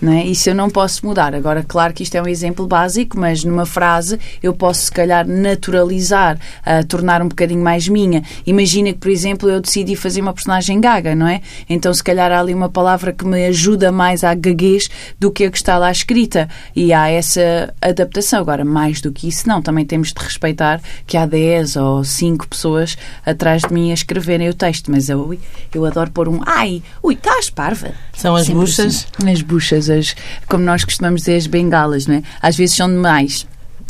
Não 0.00 0.12
é? 0.12 0.24
Isso 0.24 0.48
eu 0.48 0.54
não 0.54 0.70
posso 0.70 1.04
mudar. 1.04 1.34
Agora, 1.34 1.62
claro 1.66 1.92
que 1.92 2.02
isto 2.02 2.14
é 2.14 2.22
um 2.22 2.26
exemplo 2.26 2.66
básico, 2.66 3.18
mas 3.18 3.44
numa 3.44 3.66
frase 3.66 4.18
eu 4.42 4.54
posso, 4.54 4.84
se 4.84 4.92
calhar, 4.92 5.26
naturalizar, 5.26 6.36
uh, 6.36 6.86
tornar 6.86 7.20
um 7.20 7.28
bocadinho 7.28 7.62
mais 7.62 7.86
minha. 7.86 8.22
Imagina 8.46 8.92
que, 8.92 8.98
por 8.98 9.10
exemplo, 9.10 9.50
eu 9.50 9.60
decidi 9.60 9.94
fazer 9.94 10.22
uma 10.22 10.32
personagem 10.32 10.80
gaga, 10.80 11.14
não 11.14 11.28
é? 11.28 11.42
Então, 11.68 11.92
se 11.92 12.02
calhar, 12.02 12.32
há 12.32 12.40
ali 12.40 12.54
uma 12.54 12.68
palavra 12.68 13.12
que 13.12 13.26
me 13.26 13.46
ajuda 13.46 13.92
mais 13.92 14.24
à 14.24 14.34
gaguez 14.34 14.88
do 15.18 15.30
que 15.30 15.44
a 15.44 15.50
que 15.50 15.58
está 15.58 15.76
lá 15.76 15.90
escrita. 15.90 16.48
E 16.74 16.92
há 16.92 17.08
essa 17.08 17.74
adaptação. 17.80 18.40
Agora, 18.40 18.64
mais 18.64 19.00
do 19.00 19.12
que 19.12 19.28
isso, 19.28 19.46
não. 19.46 19.60
Também 19.60 19.84
temos 19.84 20.12
de 20.12 20.22
respeitar 20.22 20.80
que 21.06 21.16
há 21.16 21.26
10 21.26 21.76
ou 21.76 22.04
5 22.04 22.48
pessoas 22.48 22.96
atrás 23.24 23.62
de 23.62 23.72
mim 23.72 23.90
a 23.90 23.94
escreverem 23.94 24.48
o 24.48 24.54
texto. 24.54 24.90
Mas 24.90 25.08
eu, 25.08 25.38
eu 25.74 25.84
adoro 25.84 26.10
pôr 26.10 26.28
um 26.28 26.40
ai, 26.46 26.82
ui, 27.02 27.14
estás 27.14 27.50
parva. 27.50 27.92
São 28.14 28.34
as 28.34 28.46
Sempre 28.46 28.60
buchas? 28.60 29.06
Assim. 29.18 29.30
As 29.30 29.42
buchas 29.42 29.89
as, 29.90 30.14
como 30.48 30.64
nós 30.64 30.84
costumamos 30.84 31.22
dizer, 31.22 31.36
as 31.36 31.46
bengalas, 31.46 32.06
não 32.06 32.16
é? 32.16 32.22
Às 32.40 32.56
vezes 32.56 32.76
são 32.76 32.88
demais. 32.88 33.46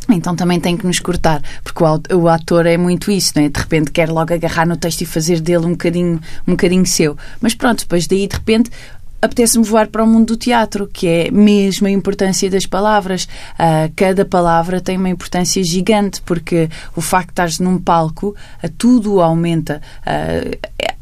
Então 0.08 0.34
também 0.34 0.58
tem 0.58 0.76
que 0.76 0.86
nos 0.86 0.98
cortar, 0.98 1.40
porque 1.62 1.84
o 2.14 2.28
ator 2.28 2.66
é 2.66 2.76
muito 2.76 3.10
isso, 3.10 3.32
não 3.36 3.44
é? 3.44 3.48
De 3.48 3.60
repente 3.60 3.90
quer 3.90 4.08
logo 4.08 4.32
agarrar 4.34 4.66
no 4.66 4.76
texto 4.76 5.02
e 5.02 5.06
fazer 5.06 5.40
dele 5.40 5.66
um 5.66 5.72
bocadinho, 5.72 6.20
um 6.46 6.52
bocadinho 6.52 6.86
seu. 6.86 7.16
Mas 7.40 7.54
pronto, 7.54 7.80
depois 7.80 8.06
daí 8.06 8.26
de 8.26 8.34
repente 8.34 8.70
apetece-me 9.22 9.64
voar 9.64 9.88
para 9.88 10.02
o 10.02 10.06
mundo 10.06 10.28
do 10.28 10.36
teatro, 10.36 10.88
que 10.90 11.06
é 11.06 11.30
mesmo 11.30 11.86
a 11.86 11.90
importância 11.90 12.50
das 12.50 12.64
palavras. 12.66 13.24
Uh, 13.54 13.92
cada 13.94 14.24
palavra 14.24 14.80
tem 14.80 14.96
uma 14.96 15.10
importância 15.10 15.62
gigante, 15.62 16.22
porque 16.22 16.68
o 16.96 17.00
facto 17.00 17.26
de 17.26 17.32
estares 17.32 17.58
num 17.58 17.78
palco, 17.78 18.34
uh, 18.64 18.68
tudo 18.78 19.20
aumenta. 19.20 19.82
Uh, 20.00 20.58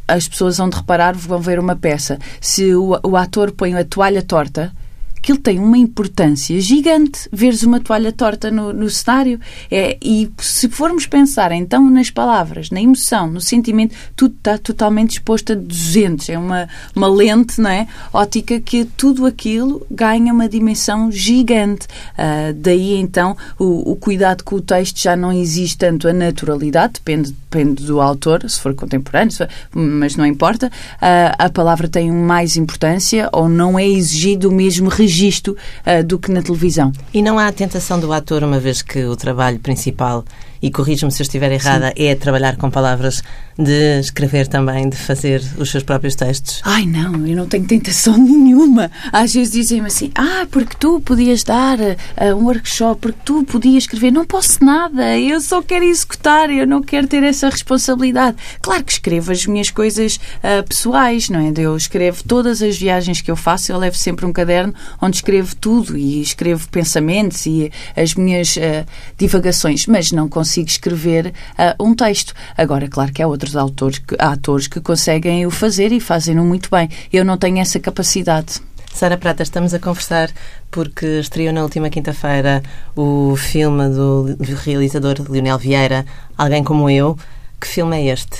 as 0.06 0.26
pessoas 0.26 0.56
vão 0.56 0.68
de 0.68 0.76
reparar, 0.76 1.14
vão 1.14 1.38
ver 1.38 1.58
uma 1.58 1.76
peça. 1.76 2.18
Se 2.40 2.74
o, 2.74 2.98
o 3.02 3.16
ator 3.16 3.52
põe 3.52 3.74
a 3.74 3.84
toalha 3.84 4.22
torta, 4.22 4.72
aquilo 5.18 5.38
tem 5.38 5.58
uma 5.58 5.76
importância 5.76 6.58
gigante 6.60 7.28
veres 7.32 7.62
uma 7.62 7.80
toalha 7.80 8.12
torta 8.12 8.50
no, 8.50 8.72
no 8.72 8.88
cenário. 8.88 9.40
É, 9.70 9.96
e 10.02 10.30
se 10.38 10.68
formos 10.68 11.06
pensar 11.06 11.52
então 11.52 11.88
nas 11.90 12.10
palavras, 12.10 12.70
na 12.70 12.80
emoção, 12.80 13.30
no 13.30 13.40
sentimento, 13.40 13.94
tudo 14.14 14.34
está 14.36 14.58
totalmente 14.58 15.12
exposto 15.12 15.52
a 15.52 15.56
200. 15.56 16.28
É 16.28 16.38
uma, 16.38 16.68
uma 16.94 17.08
lente 17.08 17.60
não 17.60 17.70
é? 17.70 17.86
ótica 18.12 18.60
que 18.60 18.84
tudo 18.84 19.26
aquilo 19.26 19.86
ganha 19.90 20.32
uma 20.32 20.48
dimensão 20.48 21.10
gigante. 21.10 21.86
Uh, 22.14 22.52
daí 22.54 22.94
então 22.94 23.36
o, 23.58 23.92
o 23.92 23.96
cuidado 23.96 24.44
com 24.44 24.56
o 24.56 24.60
texto 24.60 25.00
já 25.00 25.16
não 25.16 25.32
existe 25.32 25.78
tanto 25.78 26.08
a 26.08 26.12
naturalidade, 26.12 26.94
depende 26.94 27.34
depende 27.50 27.84
do 27.84 28.00
autor, 28.00 28.48
se 28.48 28.60
for 28.60 28.74
contemporâneo, 28.74 29.30
se 29.30 29.38
for, 29.38 29.48
mas 29.72 30.16
não 30.16 30.26
importa, 30.26 30.66
uh, 30.66 31.34
a 31.38 31.48
palavra 31.48 31.88
tem 31.88 32.12
mais 32.12 32.56
importância 32.56 33.28
ou 33.32 33.48
não 33.48 33.78
é 33.78 33.86
exigido 33.86 34.50
o 34.50 34.52
mesmo 34.52 34.88
registro 34.88 35.56
uh, 35.86 36.04
do 36.04 36.18
que 36.18 36.30
na 36.30 36.42
televisão. 36.42 36.92
E 37.12 37.22
não 37.22 37.38
há 37.38 37.46
a 37.46 37.52
tentação 37.52 37.98
do 37.98 38.12
ator, 38.12 38.44
uma 38.44 38.60
vez 38.60 38.82
que 38.82 39.04
o 39.04 39.16
trabalho 39.16 39.58
principal 39.58 40.24
e 40.60 40.70
corrijo-me 40.70 41.12
se 41.12 41.22
eu 41.22 41.24
estiver 41.24 41.50
errada, 41.52 41.88
Sim. 41.96 42.04
é 42.04 42.14
trabalhar 42.14 42.56
com 42.56 42.70
palavras, 42.70 43.22
de 43.58 43.98
escrever 43.98 44.46
também, 44.46 44.88
de 44.88 44.96
fazer 44.96 45.42
os 45.58 45.70
seus 45.70 45.82
próprios 45.82 46.14
textos? 46.14 46.60
Ai, 46.64 46.86
não, 46.86 47.26
eu 47.26 47.36
não 47.36 47.46
tenho 47.46 47.66
tentação 47.66 48.16
nenhuma. 48.22 48.88
Às 49.12 49.34
vezes 49.34 49.52
dizem-me 49.52 49.88
assim: 49.88 50.12
ah, 50.14 50.46
porque 50.50 50.76
tu 50.78 51.00
podias 51.00 51.42
dar 51.42 51.78
uh, 51.80 52.36
um 52.36 52.44
workshop, 52.44 53.00
porque 53.00 53.18
tu 53.24 53.42
podias 53.44 53.84
escrever. 53.84 54.12
Não 54.12 54.24
posso 54.24 54.64
nada, 54.64 55.18
eu 55.18 55.40
só 55.40 55.60
quero 55.60 55.84
executar, 55.84 56.50
eu 56.50 56.66
não 56.66 56.80
quero 56.80 57.08
ter 57.08 57.22
essa 57.24 57.48
responsabilidade. 57.48 58.36
Claro 58.62 58.84
que 58.84 58.92
escrevo 58.92 59.32
as 59.32 59.44
minhas 59.44 59.70
coisas 59.70 60.16
uh, 60.16 60.66
pessoais, 60.68 61.28
não 61.28 61.40
é? 61.40 61.52
Eu 61.56 61.76
escrevo 61.76 62.22
todas 62.22 62.62
as 62.62 62.78
viagens 62.78 63.20
que 63.20 63.30
eu 63.30 63.36
faço, 63.36 63.72
eu 63.72 63.78
levo 63.78 63.96
sempre 63.96 64.24
um 64.24 64.32
caderno 64.32 64.72
onde 65.02 65.16
escrevo 65.16 65.56
tudo 65.56 65.96
e 65.96 66.22
escrevo 66.22 66.68
pensamentos 66.68 67.44
e 67.46 67.72
as 67.96 68.14
minhas 68.14 68.56
uh, 68.56 68.86
divagações, 69.16 69.86
mas 69.88 70.12
não 70.12 70.28
consigo 70.28 70.47
consigo 70.48 70.68
escrever 70.68 71.34
uh, 71.58 71.84
um 71.84 71.94
texto. 71.94 72.32
Agora, 72.56 72.88
claro 72.88 73.12
que 73.12 73.22
há 73.22 73.26
outros 73.28 73.54
autores, 73.54 73.98
que, 73.98 74.16
há 74.18 74.32
atores 74.32 74.66
que 74.66 74.80
conseguem 74.80 75.44
o 75.46 75.50
fazer 75.50 75.92
e 75.92 76.00
fazem-no 76.00 76.44
muito 76.44 76.70
bem. 76.70 76.88
Eu 77.12 77.24
não 77.24 77.36
tenho 77.36 77.58
essa 77.58 77.78
capacidade. 77.78 78.60
Sara 78.92 79.18
Prata, 79.18 79.42
estamos 79.42 79.74
a 79.74 79.78
conversar 79.78 80.30
porque 80.70 81.20
estreou 81.20 81.52
na 81.52 81.62
última 81.62 81.90
quinta-feira 81.90 82.62
o 82.96 83.36
filme 83.36 83.88
do 83.90 84.36
realizador 84.64 85.16
Leonel 85.28 85.58
Vieira, 85.58 86.06
Alguém 86.36 86.64
Como 86.64 86.88
Eu. 86.88 87.16
Que 87.60 87.66
filme 87.66 87.96
é 87.96 88.12
este? 88.12 88.38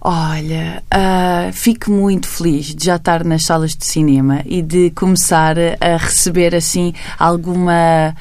Olha, 0.00 0.82
uh, 0.92 1.52
fico 1.52 1.90
muito 1.90 2.26
feliz 2.26 2.74
de 2.74 2.86
já 2.86 2.96
estar 2.96 3.24
nas 3.24 3.44
salas 3.44 3.74
de 3.74 3.84
cinema 3.84 4.42
e 4.44 4.62
de 4.62 4.90
começar 4.90 5.56
a 5.80 5.96
receber 5.96 6.54
assim 6.54 6.92
alguma 7.18 8.14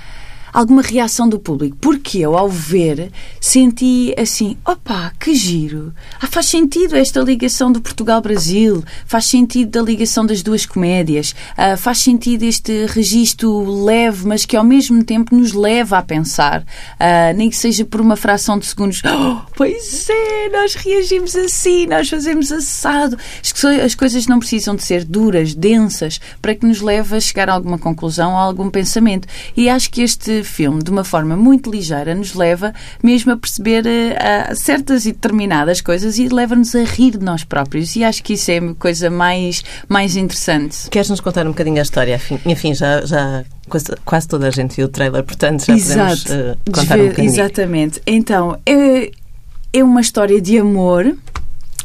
alguma 0.54 0.82
reação 0.82 1.28
do 1.28 1.40
público, 1.40 1.76
porque 1.82 2.20
eu, 2.20 2.38
ao 2.38 2.48
ver, 2.48 3.12
senti 3.42 4.14
assim: 4.18 4.56
opa, 4.64 5.12
que 5.20 5.34
giro! 5.34 5.94
Ah, 6.22 6.28
faz 6.28 6.46
sentido 6.46 6.96
esta 6.96 7.20
ligação 7.22 7.72
do 7.72 7.82
Portugal-Brasil, 7.82 8.84
faz 9.06 9.26
sentido 9.26 9.72
da 9.72 9.82
ligação 9.82 10.26
das 10.26 10.44
duas 10.44 10.66
comédias, 10.66 11.34
ah, 11.58 11.76
faz 11.76 11.98
sentido 11.98 12.44
este 12.44 12.86
registro 12.86 13.84
leve, 13.84 14.28
mas 14.28 14.46
que 14.46 14.56
ao 14.56 14.64
mesmo 14.64 15.04
tempo 15.04 15.36
nos 15.36 15.54
leva 15.54 15.98
a 15.98 16.04
pensar, 16.04 16.64
ah, 17.00 17.34
nem 17.34 17.50
que 17.50 17.58
seja 17.58 17.84
por 17.84 18.00
uma 18.00 18.16
fração 18.16 18.60
de 18.60 18.66
segundos: 18.68 19.02
oh, 19.08 19.42
pois 19.56 20.08
é, 20.10 20.50
nós 20.50 20.76
reagimos 20.76 21.36
assim, 21.36 21.88
nós 21.88 22.08
fazemos 22.08 22.52
assado. 22.52 23.18
As 23.84 23.96
coisas 23.96 24.28
não 24.28 24.40
precisam 24.40 24.76
de 24.76 24.84
ser 24.84 25.04
duras, 25.04 25.56
densas, 25.56 26.20
para 26.42 26.54
que 26.54 26.66
nos 26.66 26.82
leve 26.82 27.16
a 27.16 27.20
chegar 27.20 27.50
a 27.50 27.54
alguma 27.54 27.78
conclusão, 27.78 28.38
a 28.38 28.42
algum 28.42 28.70
pensamento. 28.70 29.28
E 29.56 29.70
acho 29.70 29.90
que 29.90 30.02
este 30.02 30.43
filme, 30.44 30.82
de 30.82 30.92
uma 30.92 31.04
forma 31.04 31.36
muito 31.36 31.72
ligeira, 31.72 32.14
nos 32.16 32.34
leva 32.34 32.74
mesmo 33.02 33.32
a 33.32 33.38
perceber 33.38 33.86
uh, 33.86 34.56
certas 34.56 35.06
e 35.06 35.12
determinadas 35.12 35.82
coisas 35.82 36.18
e 36.18 36.28
leva-nos 36.28 36.76
a 36.76 36.84
rir 36.84 37.12
de 37.12 37.26
nós 37.26 37.44
próprios. 37.44 37.96
E 37.96 38.04
acho 38.04 38.24
que 38.24 38.34
isso 38.34 38.52
é 38.52 38.58
a 38.58 38.74
coisa 38.76 39.10
mais, 39.10 39.64
mais 39.88 40.16
interessante. 40.16 40.90
Queres-nos 40.90 41.20
contar 41.20 41.46
um 41.46 41.52
bocadinho 41.52 41.80
a 41.80 41.82
história? 41.82 42.20
Enfim, 42.46 42.74
já, 42.74 43.06
já 43.06 43.44
quase 44.06 44.28
toda 44.28 44.48
a 44.48 44.52
gente 44.52 44.76
viu 44.76 44.86
o 44.86 44.90
trailer, 44.90 45.24
portanto 45.24 45.66
já 45.66 45.74
Exato. 45.74 46.24
podemos 46.24 46.56
uh, 46.56 46.58
contar 46.72 47.00
um 47.00 47.08
bocadinho. 47.08 47.34
Exatamente. 47.34 48.02
Então, 48.06 48.60
é, 48.66 49.12
é 49.74 49.84
uma 49.84 50.02
história 50.02 50.40
de 50.42 50.58
amor 50.58 51.16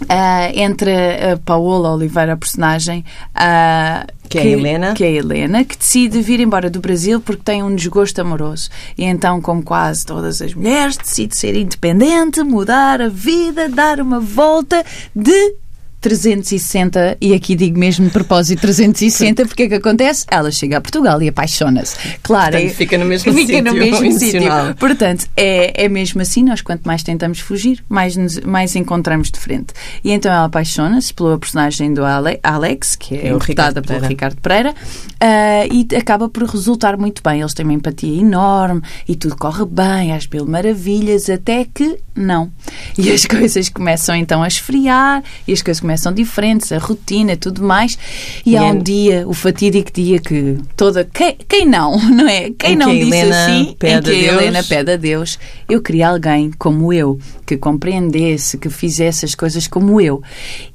Uh, 0.03 0.53
entre 0.55 0.93
a 1.33 1.37
Paola 1.45 1.93
Oliveira, 1.93 2.35
a 2.35 2.37
personagem, 2.37 3.05
uh, 3.35 4.07
que, 4.29 4.39
é 4.39 4.43
que, 4.43 4.49
é 4.49 4.51
a 4.51 4.59
Helena. 4.59 4.95
que 4.95 5.05
é 5.05 5.09
a 5.09 5.11
Helena, 5.11 5.65
que 5.65 5.77
decide 5.77 6.21
vir 6.21 6.39
embora 6.39 6.71
do 6.71 6.81
Brasil 6.81 7.21
porque 7.21 7.43
tem 7.43 7.63
um 7.63 7.75
desgosto 7.75 8.21
amoroso. 8.21 8.71
E 8.97 9.05
então, 9.05 9.41
como 9.41 9.63
quase 9.63 10.07
todas 10.07 10.41
as 10.41 10.55
mulheres, 10.55 10.97
decide 10.97 11.37
ser 11.37 11.57
independente, 11.57 12.43
mudar 12.43 13.03
a 13.03 13.09
vida, 13.09 13.69
dar 13.69 14.01
uma 14.01 14.21
volta 14.21 14.85
de 15.15 15.57
360, 16.01 17.19
e 17.21 17.35
aqui 17.35 17.57
digo 17.57 17.79
mesmo 17.79 18.07
de 18.07 18.13
propósito 18.13 18.61
360, 18.61 19.47
porque 19.47 19.65
é 19.65 19.69
que 19.69 19.75
acontece? 19.75 20.25
Ela 20.31 20.51
chega 20.51 20.79
a 20.79 20.81
Portugal 20.81 21.21
e 21.21 21.29
apaixona-se. 21.29 21.97
Claro, 22.23 22.53
Portanto, 22.53 22.75
fica 22.75 22.99
no 22.99 23.05
mesmo 23.05 23.33
fica 23.33 23.47
sítio. 23.47 23.65
No 23.65 23.75
mesmo 23.75 24.13
sítio. 24.13 24.41
Portanto, 24.79 25.27
é, 25.37 25.85
é 25.85 25.89
mesmo 25.89 26.23
assim, 26.23 26.45
nós 26.45 26.61
quanto 26.61 26.85
mais 26.85 27.03
tentamos 27.03 27.41
fugir, 27.41 27.83
mais, 27.89 28.17
nos, 28.17 28.39
mais 28.41 28.77
encontramos 28.77 29.31
de 29.31 29.41
frente. 29.41 29.75
E 30.05 30.13
então 30.13 30.33
ela 30.33 30.45
apaixona-se 30.45 31.13
pela 31.13 31.37
personagem 31.37 31.93
do 31.93 32.05
Ale, 32.05 32.39
Alex, 32.43 32.95
que 32.95 33.15
é, 33.17 33.19
é 33.19 33.29
interpretada 33.31 33.83
pelo 33.83 34.07
Ricardo 34.07 34.41
Pereira, 34.41 34.71
uh, 34.71 35.73
e 35.73 35.97
acaba 35.97 36.29
por 36.29 36.45
resultar 36.45 36.97
muito 36.97 37.23
bem. 37.25 37.41
Eles 37.41 37.55
têm 37.55 37.65
uma 37.65 37.75
empatia 37.75 38.21
enorme 38.21 38.83
e 39.09 39.17
tudo 39.17 39.37
corre 39.37 39.65
bem, 39.65 40.13
às 40.13 40.29
mil 40.29 40.47
maravilhas, 40.47 41.29
até 41.29 41.65
que 41.65 41.99
não. 42.15 42.53
E 42.97 43.11
as 43.11 43.25
coisas 43.27 43.69
começam 43.69 44.15
então 44.15 44.43
a 44.43 44.49
esfriar, 44.49 45.25
e 45.47 45.53
as 45.53 45.61
coisas 45.61 45.81
começam 45.89 46.13
diferentes, 46.13 46.71
a 46.71 46.77
rotina, 46.77 47.35
tudo 47.35 47.63
mais. 47.63 47.99
E, 48.45 48.51
e 48.51 48.57
há 48.59 48.65
um 48.65 48.79
dia, 48.79 49.27
o 49.27 49.33
fatídico 49.33 49.91
dia 49.91 50.19
que 50.19 50.59
toda. 50.77 51.03
Quem, 51.03 51.35
quem 51.49 51.65
não, 51.65 51.99
não 52.13 52.29
é? 52.29 52.51
Quem 52.51 52.77
não 52.77 52.91
que 52.91 53.05
disse 53.05 53.17
Helena 53.17 53.45
assim, 53.45 53.71
em 53.71 53.75
que 53.75 53.87
a 53.87 54.33
Helena 54.35 54.63
pede 54.63 54.93
a 54.93 54.97
Deus, 54.97 55.39
eu 55.67 55.81
queria 55.81 56.11
alguém 56.11 56.51
como 56.59 56.93
eu, 56.93 57.19
que 57.47 57.57
compreendesse, 57.57 58.59
que 58.59 58.69
fizesse 58.69 59.25
as 59.25 59.35
coisas 59.35 59.67
como 59.67 59.99
eu. 59.99 60.23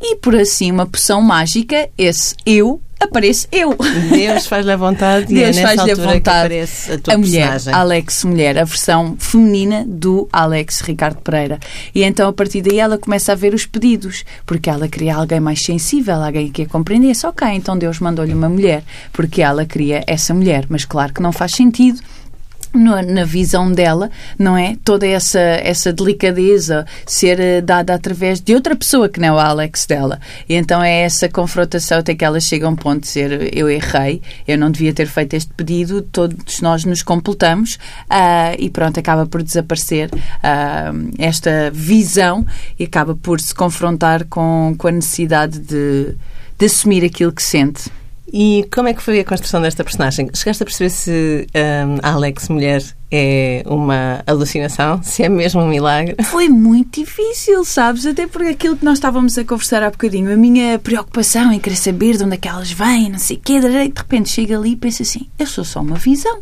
E 0.01 0.15
por 0.15 0.35
assim, 0.35 0.71
uma 0.71 0.87
poção 0.87 1.21
mágica, 1.21 1.87
esse 1.95 2.35
eu 2.43 2.81
apareço 2.99 3.47
eu. 3.51 3.75
Deus 4.09 4.47
faz-lhe 4.47 4.71
a 4.71 4.77
vontade 4.77 5.33
Deus 5.33 5.55
e 5.55 5.59
é 5.59 5.63
faz-lhe 5.63 5.91
a 5.91 5.95
vontade 5.95 6.55
a, 6.59 6.97
tua 6.97 7.13
a 7.13 7.17
mulher, 7.17 7.49
personagem. 7.51 7.73
Alex 7.73 8.23
Mulher, 8.23 8.57
a 8.57 8.63
versão 8.63 9.15
feminina 9.19 9.83
do 9.87 10.27
Alex 10.31 10.81
Ricardo 10.81 11.21
Pereira. 11.21 11.59
E 11.93 12.03
então 12.03 12.27
a 12.27 12.33
partir 12.33 12.61
daí 12.61 12.79
ela 12.79 12.97
começa 12.97 13.31
a 13.31 13.35
ver 13.35 13.53
os 13.53 13.65
pedidos, 13.65 14.23
porque 14.45 14.69
ela 14.69 14.87
queria 14.87 15.15
alguém 15.15 15.39
mais 15.39 15.61
sensível, 15.61 16.15
alguém 16.15 16.51
que 16.51 16.63
a 16.63 16.67
compreendesse. 16.67 17.25
Ok, 17.25 17.47
então 17.47 17.77
Deus 17.77 17.99
mandou-lhe 17.99 18.33
uma 18.33 18.49
mulher, 18.49 18.83
porque 19.11 19.41
ela 19.41 19.65
queria 19.65 20.03
essa 20.07 20.33
mulher. 20.33 20.65
Mas 20.69 20.85
claro 20.85 21.13
que 21.13 21.21
não 21.21 21.31
faz 21.31 21.51
sentido 21.53 21.99
na 22.73 23.23
visão 23.23 23.71
dela, 23.71 24.09
não 24.37 24.57
é? 24.57 24.75
Toda 24.83 25.05
essa, 25.05 25.39
essa 25.39 25.93
delicadeza 25.93 26.85
ser 27.05 27.39
eh, 27.39 27.61
dada 27.61 27.93
através 27.93 28.41
de 28.41 28.55
outra 28.55 28.75
pessoa 28.75 29.07
que 29.07 29.19
não 29.19 29.27
é 29.27 29.31
o 29.31 29.39
Alex 29.39 29.85
dela. 29.85 30.19
E 30.49 30.55
então 30.55 30.83
é 30.83 31.01
essa 31.01 31.29
confrontação 31.29 31.99
até 31.99 32.15
que 32.15 32.25
ela 32.25 32.39
chega 32.39 32.65
a 32.65 32.69
um 32.69 32.75
ponto 32.75 33.01
de 33.01 33.07
dizer 33.07 33.55
eu 33.55 33.69
errei, 33.69 34.21
eu 34.47 34.57
não 34.57 34.71
devia 34.71 34.93
ter 34.93 35.05
feito 35.05 35.35
este 35.35 35.53
pedido, 35.53 36.01
todos 36.01 36.61
nós 36.61 36.83
nos 36.83 37.03
completamos 37.03 37.75
uh, 38.09 38.55
e 38.57 38.69
pronto, 38.69 38.99
acaba 38.99 39.25
por 39.25 39.43
desaparecer 39.43 40.09
uh, 40.13 41.11
esta 41.19 41.69
visão 41.71 42.45
e 42.79 42.85
acaba 42.85 43.15
por 43.15 43.39
se 43.39 43.53
confrontar 43.53 44.25
com, 44.25 44.73
com 44.77 44.87
a 44.87 44.91
necessidade 44.91 45.59
de, 45.59 46.15
de 46.57 46.65
assumir 46.65 47.05
aquilo 47.05 47.31
que 47.31 47.43
sente. 47.43 47.89
E 48.31 48.65
como 48.73 48.87
é 48.87 48.93
que 48.93 49.01
foi 49.01 49.19
a 49.19 49.25
construção 49.25 49.61
desta 49.61 49.83
personagem? 49.83 50.29
Chegaste 50.33 50.63
a 50.63 50.65
perceber 50.65 50.89
se 50.89 51.47
um, 51.55 51.99
a 52.01 52.13
Alex 52.13 52.47
mulher 52.49 52.81
é 53.15 53.63
uma 53.67 54.23
alucinação? 54.25 55.01
Se 55.03 55.21
é 55.21 55.29
mesmo 55.29 55.61
um 55.61 55.67
milagre? 55.67 56.15
Foi 56.25 56.49
muito 56.49 57.01
difícil, 57.01 57.63
sabes? 57.63 58.07
Até 58.07 58.25
porque 58.25 58.49
aquilo 58.49 58.75
que 58.75 58.83
nós 58.83 58.97
estávamos 58.97 59.37
a 59.37 59.43
conversar 59.43 59.83
há 59.83 59.91
bocadinho, 59.91 60.33
a 60.33 60.35
minha 60.35 60.79
preocupação 60.79 61.51
em 61.51 61.59
querer 61.59 61.75
saber 61.75 62.17
de 62.17 62.23
onde 62.23 62.33
é 62.33 62.37
que 62.37 62.47
elas 62.47 62.71
vêm, 62.71 63.11
não 63.11 63.19
sei 63.19 63.37
o 63.37 63.39
quê, 63.39 63.59
de 63.59 63.67
repente 63.67 64.29
chega 64.29 64.57
ali 64.57 64.71
e 64.71 64.75
pensa 64.75 65.03
assim: 65.03 65.27
eu 65.37 65.45
sou 65.45 65.63
só 65.63 65.81
uma 65.81 65.97
visão. 65.97 66.39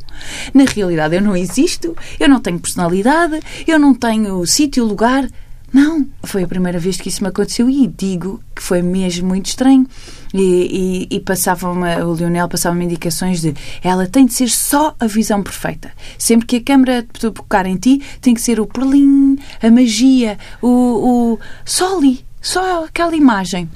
Na 0.53 0.63
realidade, 0.63 1.15
eu 1.15 1.21
não 1.21 1.35
existo, 1.35 1.93
eu 2.17 2.29
não 2.29 2.39
tenho 2.39 2.59
personalidade, 2.59 3.41
eu 3.67 3.77
não 3.77 3.93
tenho 3.93 4.45
sítio, 4.45 4.85
lugar. 4.85 5.27
Não, 5.73 6.05
foi 6.23 6.43
a 6.43 6.47
primeira 6.47 6.77
vez 6.77 6.97
que 6.97 7.07
isso 7.07 7.23
me 7.23 7.29
aconteceu 7.29 7.69
e 7.69 7.87
digo 7.87 8.43
que 8.53 8.61
foi 8.61 8.81
mesmo 8.81 9.29
muito 9.29 9.45
estranho. 9.45 9.87
E, 10.33 11.07
e, 11.09 11.15
e 11.15 11.19
passava 11.19 11.69
o 11.69 12.13
Lionel 12.13 12.47
passava-me 12.49 12.85
indicações 12.85 13.41
de 13.41 13.53
ela 13.81 14.07
tem 14.07 14.25
de 14.25 14.33
ser 14.33 14.49
só 14.49 14.95
a 14.99 15.07
visão 15.07 15.41
perfeita. 15.41 15.91
Sempre 16.17 16.45
que 16.47 16.55
a 16.57 16.63
câmera 16.63 17.03
tocar 17.03 17.65
em 17.65 17.77
ti, 17.77 18.01
tem 18.19 18.33
que 18.33 18.41
ser 18.41 18.59
o 18.59 18.67
perlim, 18.67 19.37
a 19.61 19.71
magia, 19.71 20.37
o, 20.61 20.67
o 20.67 21.39
só 21.63 21.97
ali, 21.97 22.25
só 22.41 22.85
aquela 22.85 23.15
imagem. 23.15 23.69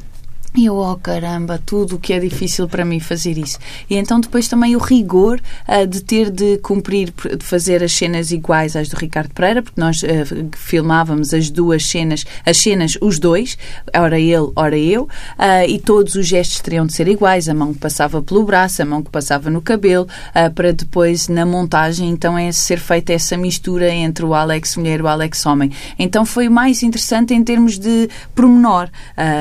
E 0.57 0.67
eu, 0.67 0.77
oh 0.77 0.95
caramba, 0.95 1.59
tudo 1.65 1.97
o 1.97 2.00
que 2.00 2.13
é 2.13 2.19
difícil 2.19 2.65
para 2.65 2.85
mim 2.85 3.01
fazer 3.01 3.38
isso. 3.38 3.59
E 3.89 3.95
então 3.97 4.21
depois 4.21 4.47
também 4.47 4.74
o 4.74 4.79
rigor 4.79 5.41
uh, 5.67 5.85
de 5.85 6.01
ter 6.01 6.31
de 6.31 6.57
cumprir, 6.59 7.12
de 7.38 7.43
fazer 7.43 7.83
as 7.83 7.91
cenas 7.91 8.31
iguais 8.31 8.74
às 8.74 8.88
do 8.88 8.95
Ricardo 8.95 9.33
Pereira, 9.33 9.62
porque 9.62 9.81
nós 9.81 10.01
uh, 10.01 10.07
filmávamos 10.55 11.33
as 11.33 11.50
duas 11.50 11.85
cenas, 11.85 12.24
as 12.45 12.55
cenas, 12.55 12.97
os 13.01 13.19
dois, 13.19 13.57
ora 13.93 14.17
ele, 14.17 14.50
ora 14.55 14.77
eu, 14.77 15.03
uh, 15.03 15.67
e 15.67 15.77
todos 15.77 16.15
os 16.15 16.25
gestos 16.25 16.62
teriam 16.62 16.85
de 16.85 16.93
ser 16.93 17.09
iguais, 17.09 17.50
a 17.50 17.53
mão 17.53 17.74
que 17.74 17.79
passava 17.79 18.21
pelo 18.21 18.45
braço, 18.45 18.81
a 18.81 18.85
mão 18.85 19.03
que 19.03 19.12
passava 19.12 19.50
no 19.50 19.62
cabelo, 19.62 20.07
para 20.53 20.71
depois 20.71 21.27
na 21.27 21.45
montagem 21.45 22.09
então 22.09 22.38
é 22.38 22.50
ser 22.53 22.79
feita 22.79 23.12
essa 23.12 23.35
mistura 23.35 23.89
entre 23.89 24.24
o 24.24 24.33
Alex 24.33 24.77
mulher 24.77 25.00
e 25.00 25.03
o 25.03 25.07
Alex 25.07 25.45
homem. 25.45 25.71
Então 26.00 26.25
foi 26.25 26.47
mais 26.47 26.81
interessante 26.81 27.33
em 27.33 27.43
termos 27.43 27.77
de 27.77 28.09
pormenor, 28.33 28.89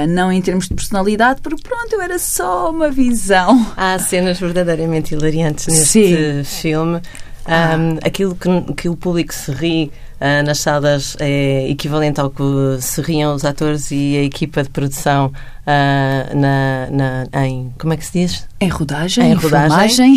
não 0.08 0.32
em 0.32 0.42
termos 0.42 0.66
de 0.66 0.74
personalidade 0.74 1.03
personalidade, 1.04 1.40
porque 1.40 1.62
pronto, 1.62 1.92
eu 1.92 2.02
era 2.02 2.18
só 2.18 2.70
uma 2.70 2.90
visão. 2.90 3.66
Há 3.76 3.98
cenas 3.98 4.40
verdadeiramente 4.40 5.14
hilariantes 5.14 5.66
neste 5.66 6.42
Sim. 6.42 6.44
filme. 6.44 7.00
Ah. 7.46 7.76
Um, 7.76 7.98
aquilo 8.02 8.34
que, 8.34 8.72
que 8.74 8.88
o 8.88 8.96
público 8.96 9.34
se 9.34 9.52
ri 9.52 9.92
uh, 10.24 10.42
nas 10.44 10.58
salas 10.58 11.16
é 11.20 11.68
equivalente 11.68 12.20
ao 12.20 12.30
que 12.30 12.42
se 12.80 13.02
riam 13.02 13.34
os 13.34 13.44
atores 13.44 13.90
e 13.90 14.16
a 14.16 14.22
equipa 14.22 14.62
de 14.62 14.70
produção 14.70 15.30
uh, 15.64 16.36
na, 16.36 16.88
na, 16.90 17.46
em. 17.46 17.72
Como 17.78 17.92
é 17.92 17.96
que 17.96 18.04
se 18.04 18.12
diz? 18.12 18.46
Em 18.60 18.68
rodagem, 18.68 19.32
em 19.32 19.34
rodagem. 19.34 20.16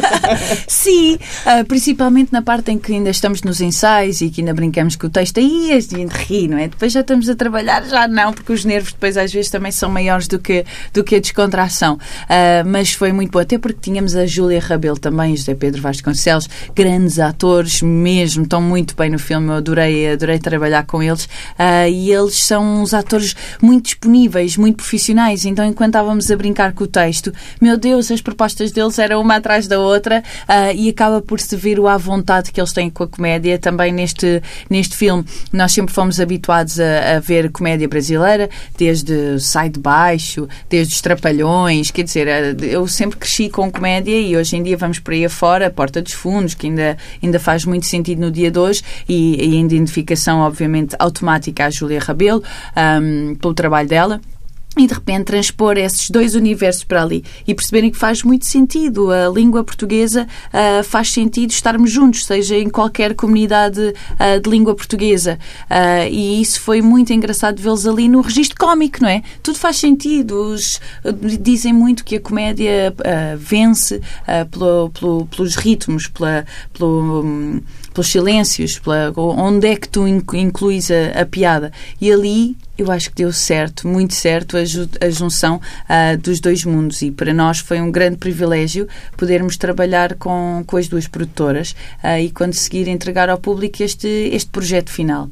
Sim, 0.68 1.14
uh, 1.14 1.64
principalmente 1.66 2.32
na 2.32 2.42
parte 2.42 2.70
em 2.70 2.78
que 2.78 2.92
ainda 2.92 3.10
estamos 3.10 3.42
nos 3.42 3.60
ensaios 3.60 4.20
e 4.20 4.28
que 4.28 4.40
ainda 4.40 4.52
brincamos 4.52 4.96
com 4.96 5.06
o 5.06 5.10
texto, 5.10 5.38
aí 5.38 5.72
a 5.72 5.80
gente 5.80 6.12
ri, 6.12 6.48
não 6.48 6.58
é? 6.58 6.68
Depois 6.68 6.92
já 6.92 7.00
estamos 7.00 7.28
a 7.28 7.34
trabalhar, 7.34 7.84
já 7.84 8.06
não, 8.06 8.32
porque 8.32 8.52
os 8.52 8.64
nervos 8.64 8.92
depois 8.92 9.16
às 9.16 9.32
vezes 9.32 9.50
também 9.50 9.72
são 9.72 9.90
maiores 9.90 10.28
do 10.28 10.38
que, 10.38 10.64
do 10.92 11.02
que 11.02 11.16
a 11.16 11.20
descontração. 11.20 11.94
Uh, 11.94 12.66
mas 12.66 12.92
foi 12.92 13.12
muito 13.12 13.30
bom, 13.30 13.38
até 13.38 13.58
porque 13.58 13.78
tínhamos 13.80 14.14
a 14.14 14.26
Júlia 14.26 14.60
Rabelo 14.60 14.98
também, 14.98 15.36
José 15.36 15.54
Pedro 15.54 15.80
Vasconcelos, 15.80 16.48
grandes 16.74 17.18
atores 17.18 17.80
mesmo, 17.82 18.42
estão 18.42 18.60
muito 18.60 18.94
bem 18.94 19.10
no 19.10 19.18
filme, 19.18 19.29
eu 19.32 19.52
adorei, 19.52 20.12
adorei 20.12 20.38
trabalhar 20.38 20.84
com 20.84 21.02
eles. 21.02 21.24
Uh, 21.24 21.88
e 21.90 22.12
eles 22.12 22.42
são 22.42 22.82
uns 22.82 22.94
atores 22.94 23.34
muito 23.62 23.86
disponíveis, 23.86 24.56
muito 24.56 24.76
profissionais, 24.76 25.44
então 25.44 25.64
enquanto 25.64 25.90
estávamos 25.90 26.30
a 26.30 26.36
brincar 26.36 26.72
com 26.72 26.84
o 26.84 26.86
texto, 26.86 27.32
meu 27.60 27.76
Deus, 27.76 28.10
as 28.10 28.20
propostas 28.20 28.72
deles 28.72 28.98
eram 28.98 29.20
uma 29.20 29.36
atrás 29.36 29.66
da 29.66 29.78
outra 29.78 30.22
uh, 30.48 30.74
e 30.74 30.88
acaba 30.88 31.20
por 31.20 31.40
se 31.40 31.56
ver 31.56 31.78
o 31.78 31.86
à 31.86 31.96
vontade 31.96 32.52
que 32.52 32.60
eles 32.60 32.72
têm 32.72 32.90
com 32.90 33.04
a 33.04 33.08
comédia 33.08 33.58
também 33.58 33.92
neste, 33.92 34.42
neste 34.68 34.96
filme. 34.96 35.24
Nós 35.52 35.72
sempre 35.72 35.94
fomos 35.94 36.20
habituados 36.20 36.78
a, 36.78 37.16
a 37.16 37.20
ver 37.20 37.50
comédia 37.50 37.88
brasileira, 37.88 38.48
desde 38.76 39.38
Sai 39.40 39.68
de 39.68 39.78
Baixo, 39.78 40.48
desde 40.68 40.94
os 40.94 41.00
Trapalhões, 41.00 41.90
quer 41.90 42.04
dizer, 42.04 42.28
ah, 42.28 42.64
eu 42.64 42.86
sempre 42.86 43.18
cresci 43.18 43.48
com 43.48 43.70
comédia 43.70 44.18
e 44.18 44.36
hoje 44.36 44.56
em 44.56 44.62
dia 44.62 44.76
vamos 44.76 44.98
por 44.98 45.12
aí 45.12 45.24
afora, 45.24 45.70
Porta 45.70 46.00
dos 46.02 46.12
Fundos, 46.12 46.54
que 46.54 46.66
ainda, 46.66 46.96
ainda 47.22 47.38
faz 47.38 47.64
muito 47.64 47.86
sentido 47.86 48.20
no 48.20 48.30
dia 48.30 48.50
de 48.50 48.58
hoje, 48.58 48.82
e, 49.08 49.19
e 49.20 49.60
identificação, 49.60 50.40
obviamente, 50.40 50.96
automática 50.98 51.66
à 51.66 51.70
Júlia 51.70 52.00
Rabelo, 52.00 52.42
um, 52.76 53.34
pelo 53.34 53.54
trabalho 53.54 53.88
dela 53.88 54.20
e 54.78 54.86
de 54.86 54.94
repente 54.94 55.24
transpor 55.24 55.76
esses 55.76 56.08
dois 56.10 56.34
universos 56.34 56.84
para 56.84 57.02
ali 57.02 57.24
e 57.46 57.54
perceberem 57.54 57.90
que 57.90 57.98
faz 57.98 58.22
muito 58.22 58.46
sentido. 58.46 59.10
A 59.10 59.28
língua 59.28 59.64
portuguesa 59.64 60.28
uh, 60.46 60.84
faz 60.84 61.10
sentido 61.10 61.50
estarmos 61.50 61.90
juntos, 61.90 62.24
seja 62.24 62.56
em 62.56 62.70
qualquer 62.70 63.14
comunidade 63.14 63.80
uh, 63.80 64.40
de 64.40 64.48
língua 64.48 64.74
portuguesa. 64.74 65.38
Uh, 65.68 66.08
e 66.08 66.40
isso 66.40 66.60
foi 66.60 66.80
muito 66.80 67.12
engraçado 67.12 67.60
vê-los 67.60 67.86
ali 67.86 68.08
no 68.08 68.20
registro 68.20 68.56
cómico, 68.58 69.02
não 69.02 69.08
é? 69.08 69.22
Tudo 69.42 69.58
faz 69.58 69.76
sentido. 69.76 70.52
Os, 70.52 70.80
dizem 71.40 71.72
muito 71.72 72.04
que 72.04 72.16
a 72.16 72.20
comédia 72.20 72.94
vence 73.36 74.00
pelo, 74.50 74.90
pelo, 74.90 75.26
pelos 75.26 75.56
ritmos, 75.56 76.06
pela, 76.06 76.44
pelo. 76.72 77.22
Um, 77.24 77.60
pelos 77.92 78.10
silêncios, 78.10 78.78
pela, 78.78 79.12
onde 79.16 79.66
é 79.66 79.76
que 79.76 79.88
tu 79.88 80.06
incluís 80.06 80.90
a, 80.90 81.20
a 81.20 81.26
piada. 81.26 81.72
E 82.00 82.10
ali 82.10 82.56
eu 82.78 82.90
acho 82.90 83.10
que 83.10 83.16
deu 83.16 83.32
certo, 83.32 83.86
muito 83.86 84.14
certo, 84.14 84.56
a, 84.56 84.64
ju 84.64 84.88
a 85.00 85.10
junção 85.10 85.56
uh, 85.56 86.16
dos 86.18 86.40
dois 86.40 86.64
mundos. 86.64 87.02
E 87.02 87.10
para 87.10 87.34
nós 87.34 87.58
foi 87.58 87.80
um 87.80 87.90
grande 87.90 88.16
privilégio 88.16 88.88
podermos 89.16 89.56
trabalhar 89.56 90.14
com, 90.14 90.64
com 90.66 90.76
as 90.76 90.88
duas 90.88 91.06
produtoras 91.06 91.72
uh, 92.02 92.18
e 92.18 92.30
conseguir 92.30 92.88
entregar 92.88 93.28
ao 93.28 93.38
público 93.38 93.82
este, 93.82 94.08
este 94.08 94.48
projeto 94.50 94.90
final. 94.90 95.28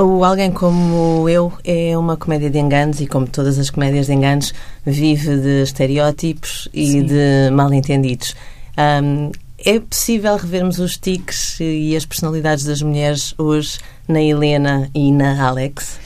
O 0.00 0.24
Alguém 0.24 0.50
Como 0.50 1.28
Eu 1.28 1.52
é 1.64 1.96
uma 1.98 2.16
comédia 2.16 2.48
de 2.48 2.58
enganos 2.58 3.00
e, 3.00 3.06
como 3.06 3.26
todas 3.26 3.58
as 3.58 3.70
comédias 3.70 4.06
de 4.06 4.14
enganos, 4.14 4.54
vive 4.86 5.36
de 5.36 5.62
estereótipos 5.62 6.68
e 6.72 6.86
Sim. 6.86 7.02
de 7.04 7.50
mal-entendidos. 7.52 8.34
Um, 8.78 9.30
é 9.64 9.80
possível 9.80 10.36
revermos 10.36 10.78
os 10.78 10.96
tiques 10.96 11.58
e 11.60 11.96
as 11.96 12.04
personalidades 12.04 12.64
das 12.64 12.82
mulheres 12.82 13.34
hoje 13.38 13.78
na 14.06 14.20
Helena 14.20 14.90
e 14.94 15.10
na 15.10 15.42
Alex? 15.46 15.98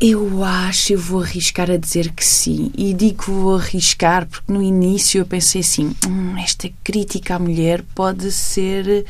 Eu 0.00 0.44
acho, 0.44 0.92
eu 0.92 0.98
vou 0.98 1.22
arriscar 1.22 1.70
a 1.70 1.76
dizer 1.76 2.12
que 2.12 2.24
sim. 2.24 2.70
E 2.78 2.94
digo 2.94 3.24
vou 3.24 3.56
arriscar 3.56 4.26
porque 4.26 4.52
no 4.52 4.62
início 4.62 5.18
eu 5.18 5.26
pensei 5.26 5.60
assim: 5.60 5.94
hum, 6.06 6.38
esta 6.38 6.70
crítica 6.84 7.34
à 7.34 7.38
mulher 7.38 7.82
pode 7.94 8.30
ser 8.30 9.04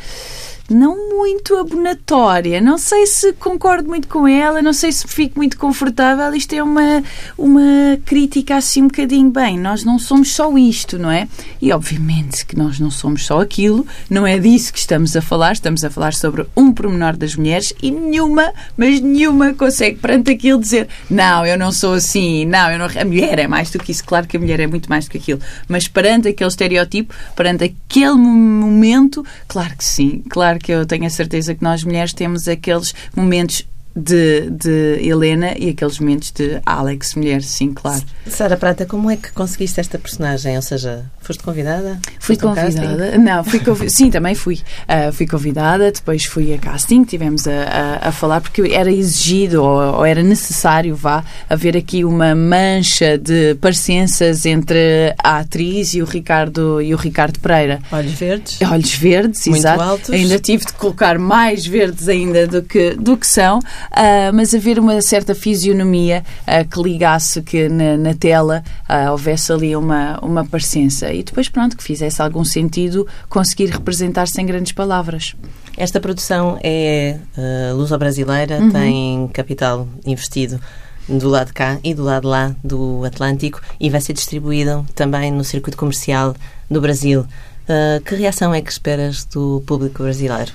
não 0.68 1.10
muito 1.10 1.56
abonatória. 1.56 2.60
Não 2.60 2.76
sei 2.76 3.06
se 3.06 3.32
concordo 3.32 3.88
muito 3.88 4.06
com 4.08 4.28
ela, 4.28 4.60
não 4.60 4.72
sei 4.72 4.92
se 4.92 5.06
fico 5.06 5.38
muito 5.38 5.58
confortável. 5.58 6.34
Isto 6.34 6.54
é 6.54 6.62
uma, 6.62 7.02
uma 7.36 7.98
crítica 8.04 8.56
assim 8.56 8.82
um 8.82 8.88
bocadinho. 8.88 9.30
Bem, 9.30 9.58
nós 9.58 9.84
não 9.84 9.98
somos 9.98 10.32
só 10.32 10.56
isto, 10.58 10.98
não 10.98 11.10
é? 11.10 11.26
E 11.60 11.72
obviamente 11.72 12.44
que 12.44 12.56
nós 12.56 12.78
não 12.78 12.90
somos 12.90 13.24
só 13.24 13.40
aquilo, 13.40 13.86
não 14.10 14.26
é 14.26 14.38
disso 14.38 14.72
que 14.72 14.78
estamos 14.78 15.16
a 15.16 15.22
falar. 15.22 15.52
Estamos 15.52 15.84
a 15.84 15.90
falar 15.90 16.12
sobre 16.12 16.46
um 16.56 16.72
pormenor 16.72 17.16
das 17.16 17.34
mulheres 17.34 17.72
e 17.82 17.90
nenhuma, 17.90 18.52
mas 18.76 19.00
nenhuma 19.00 19.54
consegue 19.54 19.98
perante 19.98 20.30
aquilo 20.30 20.60
dizer 20.60 20.88
não, 21.08 21.46
eu 21.46 21.58
não 21.58 21.72
sou 21.72 21.94
assim, 21.94 22.44
não, 22.44 22.70
eu 22.70 22.78
não... 22.78 22.86
a 22.86 23.04
mulher 23.04 23.38
é 23.38 23.46
mais 23.46 23.70
do 23.70 23.78
que 23.78 23.92
isso. 23.92 24.04
Claro 24.04 24.26
que 24.26 24.36
a 24.36 24.40
mulher 24.40 24.60
é 24.60 24.66
muito 24.66 24.88
mais 24.88 25.06
do 25.06 25.10
que 25.10 25.18
aquilo, 25.18 25.40
mas 25.66 25.88
perante 25.88 26.28
aquele 26.28 26.48
estereótipo, 26.48 27.14
perante 27.34 27.64
aquele 27.64 28.14
momento, 28.14 29.24
claro 29.46 29.76
que 29.76 29.84
sim, 29.84 30.22
claro 30.28 30.57
que 30.58 30.72
eu 30.72 30.86
tenho 30.86 31.06
a 31.06 31.10
certeza 31.10 31.54
que 31.54 31.62
nós 31.62 31.84
mulheres 31.84 32.12
temos 32.12 32.48
aqueles 32.48 32.94
momentos 33.14 33.66
de, 33.98 34.48
de 34.50 34.98
Helena 35.02 35.54
e 35.58 35.70
aqueles 35.70 35.98
momentos 35.98 36.30
de 36.30 36.60
Alex, 36.64 37.14
mulher, 37.14 37.42
sim, 37.42 37.72
claro. 37.74 38.02
Sara 38.26 38.56
Prata, 38.56 38.86
como 38.86 39.10
é 39.10 39.16
que 39.16 39.32
conseguiste 39.32 39.80
esta 39.80 39.98
personagem? 39.98 40.54
Ou 40.56 40.62
seja, 40.62 41.04
foste 41.20 41.42
convidada? 41.42 41.98
Fui 42.20 42.36
convidada. 42.36 43.18
Não, 43.18 43.42
fui 43.42 43.58
convidada. 43.58 43.90
sim, 43.94 44.10
também 44.10 44.34
fui. 44.34 44.60
Uh, 44.88 45.12
fui 45.12 45.26
convidada, 45.26 45.90
depois 45.90 46.24
fui 46.24 46.54
a 46.54 46.58
casting, 46.58 47.02
tivemos 47.04 47.46
a, 47.48 47.98
a, 48.02 48.08
a 48.08 48.12
falar, 48.12 48.40
porque 48.40 48.62
era 48.72 48.90
exigido 48.90 49.62
ou, 49.62 49.96
ou, 49.96 50.04
era 50.04 50.22
necessário, 50.22 50.94
vá, 50.94 51.24
haver 51.50 51.76
aqui 51.76 52.04
uma 52.04 52.34
mancha 52.34 53.18
de 53.18 53.56
parecenças 53.56 54.46
entre 54.46 55.14
a 55.22 55.38
atriz 55.38 55.94
e 55.94 56.02
o 56.02 56.04
Ricardo, 56.04 56.80
e 56.80 56.94
o 56.94 56.96
Ricardo 56.96 57.40
Pereira. 57.40 57.80
Olhos 57.90 58.12
verdes. 58.12 58.58
Olhos 58.62 58.94
verdes, 58.94 59.46
Muito 59.46 59.60
exato. 59.60 59.82
altos. 59.82 60.10
Ainda 60.10 60.38
tive 60.38 60.64
de 60.64 60.72
colocar 60.74 61.18
mais 61.18 61.66
verdes 61.66 62.08
ainda 62.08 62.46
do 62.46 62.62
que, 62.62 62.94
do 62.94 63.16
que 63.16 63.26
são 63.26 63.60
uh, 63.90 64.34
mas 64.34 64.54
haver 64.54 64.78
uma 64.78 65.00
certa 65.02 65.34
fisionomia 65.34 66.24
uh, 66.42 66.68
que 66.68 66.82
ligasse 66.82 67.42
que 67.42 67.68
na, 67.68 67.96
na 67.96 68.14
tela 68.14 68.62
uh, 68.88 69.10
houvesse 69.10 69.52
ali 69.52 69.74
uma, 69.76 70.18
uma 70.20 70.44
parecença. 70.44 71.12
E 71.12 71.22
depois, 71.22 71.48
pronto, 71.48 71.76
que 71.76 71.82
fizesse 71.82 72.20
algum 72.22 72.44
sentido 72.44 73.06
conseguir 73.28 73.66
representar 73.66 74.28
sem 74.28 74.44
grandes 74.46 74.72
palavras. 74.72 75.34
Esta 75.76 76.00
produção 76.00 76.58
é 76.62 77.18
uh, 77.36 77.76
luso-brasileira, 77.76 78.58
uhum. 78.58 78.70
tem 78.70 79.28
capital 79.28 79.86
investido 80.04 80.60
do 81.08 81.28
lado 81.28 81.46
de 81.46 81.52
cá 81.54 81.78
e 81.82 81.94
do 81.94 82.02
lado 82.02 82.22
de 82.22 82.28
lá 82.28 82.54
do 82.62 83.02
Atlântico 83.04 83.60
e 83.80 83.88
vai 83.88 84.00
ser 84.00 84.12
distribuída 84.12 84.84
também 84.94 85.30
no 85.30 85.42
circuito 85.42 85.78
comercial 85.78 86.34
do 86.70 86.80
Brasil. 86.80 87.20
Uh, 87.20 88.02
que 88.04 88.14
reação 88.14 88.52
é 88.52 88.60
que 88.60 88.70
esperas 88.70 89.24
do 89.24 89.62
público 89.66 90.02
brasileiro? 90.02 90.52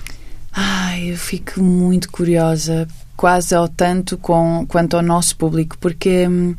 Ai, 0.52 1.12
eu 1.12 1.18
fico 1.18 1.62
muito 1.62 2.12
curiosa 2.12 2.88
quase 3.16 3.54
ao 3.54 3.68
tanto 3.68 4.18
com, 4.18 4.66
quanto 4.68 4.98
ao 4.98 5.04
nosso 5.04 5.38
público, 5.38 5.78
porque 5.80 6.28
hum, 6.28 6.56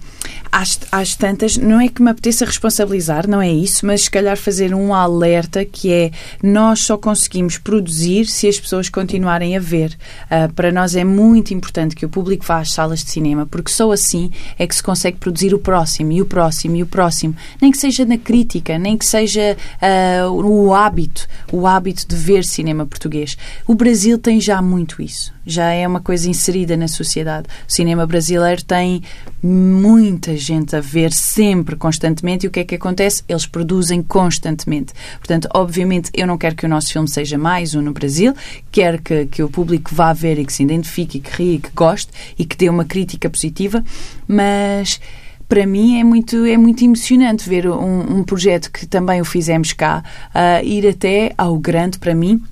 às, 0.51 1.17
tantas, 1.17 1.57
não 1.57 1.81
é 1.81 1.89
que 1.89 2.01
me 2.01 2.11
apeteça 2.11 2.45
responsabilizar, 2.45 3.29
não 3.29 3.43
é 3.43 3.51
isso, 3.51 3.85
mas 3.85 4.03
se 4.03 4.11
calhar 4.11 4.37
fazer 4.37 4.73
um 4.73 4.95
alerta 4.95 5.65
que 5.65 5.93
é 5.93 6.11
nós 6.43 6.81
só 6.81 6.97
conseguimos 6.97 7.59
produzir 7.59 8.27
se 8.27 8.49
as 8.49 8.59
pessoas 8.59 8.89
continuarem 8.89 9.57
a 9.57 9.61
ver. 9.61 9.97
Uh, 10.31 10.53
para 10.55 10.71
nós 10.71 10.95
é 10.95 11.03
muito 11.03 11.53
importante 11.53 11.97
que 11.97 12.07
o 12.07 12.09
público 12.09 12.45
vá 12.47 12.61
às 12.61 12.73
salas 12.73 13.03
de 13.03 13.11
cinema, 13.11 13.47
porque 13.47 13.71
só 13.71 13.91
assim 13.91 14.31
é 14.57 14.67
que 14.67 14.75
se 14.75 14.83
consegue 14.83 15.19
produzir 15.19 15.53
o 15.55 15.59
próximo, 15.59 16.13
e 16.13 16.23
o 16.23 16.27
próximo, 16.27 16.77
e 16.77 16.83
o 16.83 16.87
próximo. 16.87 17.35
Nem 17.61 17.73
que 17.73 17.79
seja 17.79 18.05
na 18.05 18.17
crítica, 18.17 18.79
nem 18.79 18.97
que 18.97 19.05
seja 19.05 19.57
uh, 19.83 20.31
o 20.31 20.73
hábito, 20.73 21.27
o 21.51 21.67
hábito 21.67 22.07
de 22.07 22.15
ver 22.15 22.45
cinema 22.45 22.87
português. 22.87 23.37
O 23.67 23.75
Brasil 23.75 24.19
tem 24.19 24.41
já 24.41 24.63
muito 24.63 25.03
isso 25.03 25.34
já 25.47 25.71
é 25.71 25.87
uma 25.87 26.01
coisa 26.01 26.29
inserida 26.29 26.77
na 26.77 26.89
sociedade. 26.89 27.49
O 27.69 27.73
cinema 27.73 28.07
brasileiro 28.07 28.65
tem 28.65 29.03
muita 29.43 30.37
gente 30.37 30.75
a 30.75 30.81
ver 30.81 31.13
sempre, 31.13 31.77
constantemente, 31.77 32.45
e 32.45 32.49
o 32.49 32.51
que 32.51 32.61
é 32.61 32.65
que 32.65 32.75
acontece? 32.75 33.23
Eles 33.29 33.47
produzem 33.47 34.03
constantemente. 34.03 34.93
Portanto, 35.19 35.49
obviamente, 35.55 36.11
eu 36.15 36.27
não 36.27 36.39
quero 36.39 36.57
que 36.57 36.67
o 36.67 36.69
nosso 36.69 36.93
filme 36.93 37.09
seja 37.09 37.37
mais 37.37 37.75
um 37.75 37.83
no 37.83 37.93
Brasil, 37.93 38.35
quero 38.71 39.01
que, 39.03 39.27
que 39.27 39.43
o 39.43 39.49
público 39.49 39.95
vá 39.95 40.13
ver 40.13 40.39
e 40.39 40.45
que 40.45 40.53
se 40.53 40.63
identifique, 40.63 41.19
e 41.19 41.21
que 41.21 41.31
rie, 41.31 41.55
e 41.57 41.59
que 41.59 41.71
goste 41.75 42.13
e 42.39 42.45
que 42.45 42.57
dê 42.57 42.69
uma 42.69 42.85
crítica 42.85 43.29
positiva, 43.29 43.85
mas 44.27 45.01
para 45.49 45.67
mim 45.67 46.01
é 46.01 46.05
muito, 46.05 46.45
é 46.47 46.57
muito 46.57 46.85
emocionante 46.85 47.49
ver 47.49 47.69
um, 47.69 48.19
um 48.19 48.25
projeto 48.25 48.71
que 48.73 48.87
também 48.87 49.21
o 49.21 49.25
fizemos 49.25 49.73
cá, 49.73 50.03
uh, 50.35 50.65
ir 50.65 50.89
até 50.89 51.33
ao 51.37 51.59
grande, 51.59 51.99
para 51.99 52.15
mim, 52.15 52.43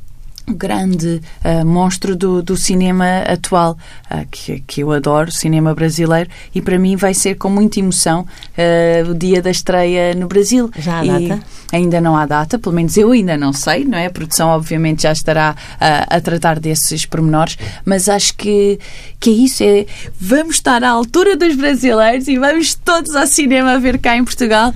grande 0.46 1.20
uh, 1.44 1.64
monstro 1.64 2.16
do, 2.16 2.42
do 2.42 2.56
cinema 2.56 3.20
atual, 3.26 3.76
uh, 4.10 4.26
que, 4.30 4.60
que 4.66 4.82
eu 4.82 4.90
adoro, 4.92 5.30
cinema 5.30 5.74
brasileiro, 5.74 6.28
e 6.54 6.60
para 6.60 6.78
mim 6.78 6.96
vai 6.96 7.14
ser 7.14 7.36
com 7.36 7.48
muita 7.48 7.78
emoção 7.78 8.22
uh, 8.22 9.10
o 9.10 9.14
dia 9.14 9.40
da 9.40 9.50
estreia 9.50 10.14
no 10.14 10.26
Brasil. 10.26 10.70
Já 10.78 10.98
há 10.98 11.04
e 11.04 11.28
data? 11.28 11.42
Ainda 11.72 12.00
não 12.00 12.16
há 12.16 12.26
data, 12.26 12.58
pelo 12.58 12.74
menos 12.74 12.96
eu 12.96 13.12
ainda 13.12 13.36
não 13.36 13.52
sei, 13.52 13.84
não 13.84 13.96
é? 13.96 14.06
A 14.06 14.10
produção 14.10 14.48
obviamente 14.48 15.02
já 15.02 15.12
estará 15.12 15.56
a 15.80 16.20
tratar 16.20 16.60
desses 16.60 17.06
pormenores, 17.06 17.56
mas 17.84 18.10
acho 18.10 18.34
que, 18.36 18.78
que 19.18 19.30
é 19.30 19.32
isso, 19.32 19.64
é 19.64 19.86
vamos 20.20 20.56
estar 20.56 20.84
à 20.84 20.90
altura 20.90 21.34
dos 21.34 21.56
brasileiros 21.56 22.28
e 22.28 22.38
vamos 22.38 22.74
todos 22.74 23.16
ao 23.16 23.26
cinema 23.26 23.78
ver 23.78 23.98
cá 23.98 24.16
em 24.16 24.24
Portugal, 24.24 24.74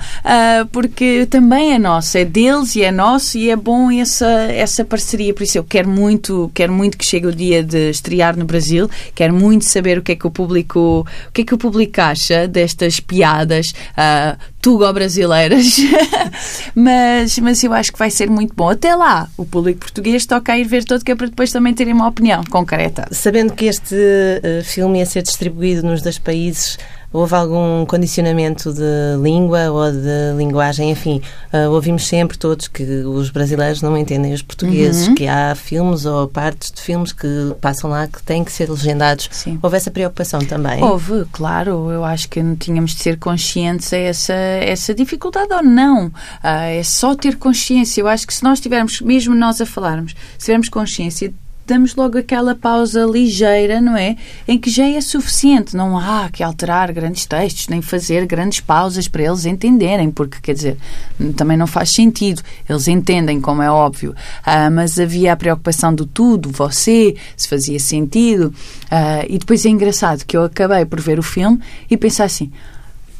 porque 0.72 1.26
também 1.26 1.74
é 1.74 1.78
nosso, 1.78 2.16
é 2.16 2.24
deles 2.24 2.74
e 2.76 2.82
é 2.82 2.90
nosso 2.90 3.36
e 3.36 3.50
é 3.50 3.56
bom 3.56 3.90
essa, 3.90 4.26
essa 4.26 4.82
parceria, 4.82 5.34
por 5.34 5.42
isso 5.42 5.55
eu 5.58 5.64
quero 5.64 5.88
muito, 5.88 6.50
quero 6.54 6.72
muito 6.72 6.96
que 6.96 7.04
chegue 7.04 7.26
o 7.26 7.32
dia 7.32 7.62
de 7.62 7.90
estrear 7.90 8.36
no 8.36 8.44
Brasil, 8.44 8.88
quero 9.14 9.34
muito 9.34 9.64
saber 9.64 9.98
o 9.98 10.02
que 10.02 10.12
é 10.12 10.16
que 10.16 10.26
o 10.26 10.30
público, 10.30 11.06
o 11.28 11.32
que 11.32 11.42
é 11.42 11.44
que 11.44 11.54
o 11.54 11.58
público 11.58 12.00
acha 12.00 12.46
destas 12.46 13.00
piadas 13.00 13.68
uh, 13.92 14.36
tugo-brasileiras. 14.60 15.76
mas, 16.74 17.38
mas 17.38 17.62
eu 17.62 17.72
acho 17.72 17.92
que 17.92 17.98
vai 17.98 18.10
ser 18.10 18.28
muito 18.28 18.54
bom. 18.54 18.70
Até 18.70 18.94
lá, 18.94 19.28
o 19.36 19.44
público 19.44 19.80
português 19.80 20.26
toca 20.26 20.56
ir 20.58 20.64
ver 20.64 20.84
todo, 20.84 21.04
que 21.04 21.12
é 21.12 21.14
para 21.14 21.28
depois 21.28 21.52
também 21.52 21.72
terem 21.72 21.94
uma 21.94 22.08
opinião 22.08 22.42
concreta. 22.44 23.06
Sabendo 23.10 23.52
que 23.52 23.66
este 23.66 23.94
uh, 23.94 24.64
filme 24.64 24.98
ia 24.98 25.06
ser 25.06 25.22
distribuído 25.22 25.82
nos 25.86 26.02
dois 26.02 26.18
países, 26.18 26.78
Houve 27.16 27.34
algum 27.34 27.86
condicionamento 27.86 28.74
de 28.74 29.16
língua 29.22 29.70
ou 29.70 29.90
de 29.90 30.36
linguagem? 30.36 30.90
Enfim, 30.90 31.22
uh, 31.50 31.70
ouvimos 31.70 32.06
sempre 32.06 32.36
todos 32.36 32.68
que 32.68 32.82
os 32.82 33.30
brasileiros 33.30 33.80
não 33.80 33.96
entendem 33.96 34.34
os 34.34 34.42
portugueses, 34.42 35.08
uhum. 35.08 35.14
que 35.14 35.26
há 35.26 35.54
filmes 35.54 36.04
ou 36.04 36.28
partes 36.28 36.70
de 36.70 36.82
filmes 36.82 37.14
que 37.14 37.26
passam 37.58 37.88
lá 37.88 38.06
que 38.06 38.22
têm 38.22 38.44
que 38.44 38.52
ser 38.52 38.68
legendados. 38.68 39.30
Sim. 39.32 39.58
Houve 39.62 39.78
essa 39.78 39.90
preocupação 39.90 40.40
também? 40.40 40.84
Houve, 40.84 41.24
claro. 41.32 41.90
Eu 41.90 42.04
acho 42.04 42.28
que 42.28 42.38
tínhamos 42.56 42.94
de 42.94 43.02
ser 43.02 43.18
conscientes 43.18 43.90
a 43.94 43.96
essa, 43.96 44.34
essa 44.34 44.94
dificuldade 44.94 45.54
ou 45.54 45.62
não. 45.62 46.08
Uh, 46.08 46.12
é 46.42 46.82
só 46.82 47.14
ter 47.14 47.36
consciência. 47.36 48.02
Eu 48.02 48.08
acho 48.08 48.26
que 48.26 48.34
se 48.34 48.44
nós 48.44 48.60
tivermos, 48.60 49.00
mesmo 49.00 49.34
nós 49.34 49.58
a 49.58 49.64
falarmos, 49.64 50.14
se 50.36 50.44
tivermos 50.44 50.68
consciência 50.68 51.32
damos 51.66 51.94
logo 51.94 52.16
aquela 52.16 52.54
pausa 52.54 53.04
ligeira, 53.04 53.80
não 53.80 53.96
é? 53.96 54.16
Em 54.46 54.58
que 54.58 54.70
já 54.70 54.86
é 54.86 55.00
suficiente. 55.00 55.76
Não 55.76 55.98
há 55.98 56.28
que 56.30 56.42
alterar 56.42 56.92
grandes 56.92 57.26
textos, 57.26 57.68
nem 57.68 57.82
fazer 57.82 58.24
grandes 58.26 58.60
pausas 58.60 59.08
para 59.08 59.24
eles 59.24 59.44
entenderem, 59.44 60.10
porque, 60.10 60.38
quer 60.40 60.54
dizer, 60.54 60.78
também 61.36 61.56
não 61.56 61.66
faz 61.66 61.90
sentido. 61.90 62.42
Eles 62.68 62.88
entendem, 62.88 63.40
como 63.40 63.62
é 63.62 63.70
óbvio. 63.70 64.14
Ah, 64.44 64.70
mas 64.70 64.98
havia 64.98 65.32
a 65.32 65.36
preocupação 65.36 65.94
do 65.94 66.06
tudo, 66.06 66.50
você, 66.50 67.16
se 67.36 67.48
fazia 67.48 67.78
sentido. 67.78 68.54
Ah, 68.90 69.24
e 69.28 69.38
depois 69.38 69.66
é 69.66 69.68
engraçado 69.68 70.24
que 70.24 70.36
eu 70.36 70.44
acabei 70.44 70.84
por 70.84 71.00
ver 71.00 71.18
o 71.18 71.22
filme 71.22 71.60
e 71.90 71.96
pensar 71.96 72.24
assim: 72.24 72.52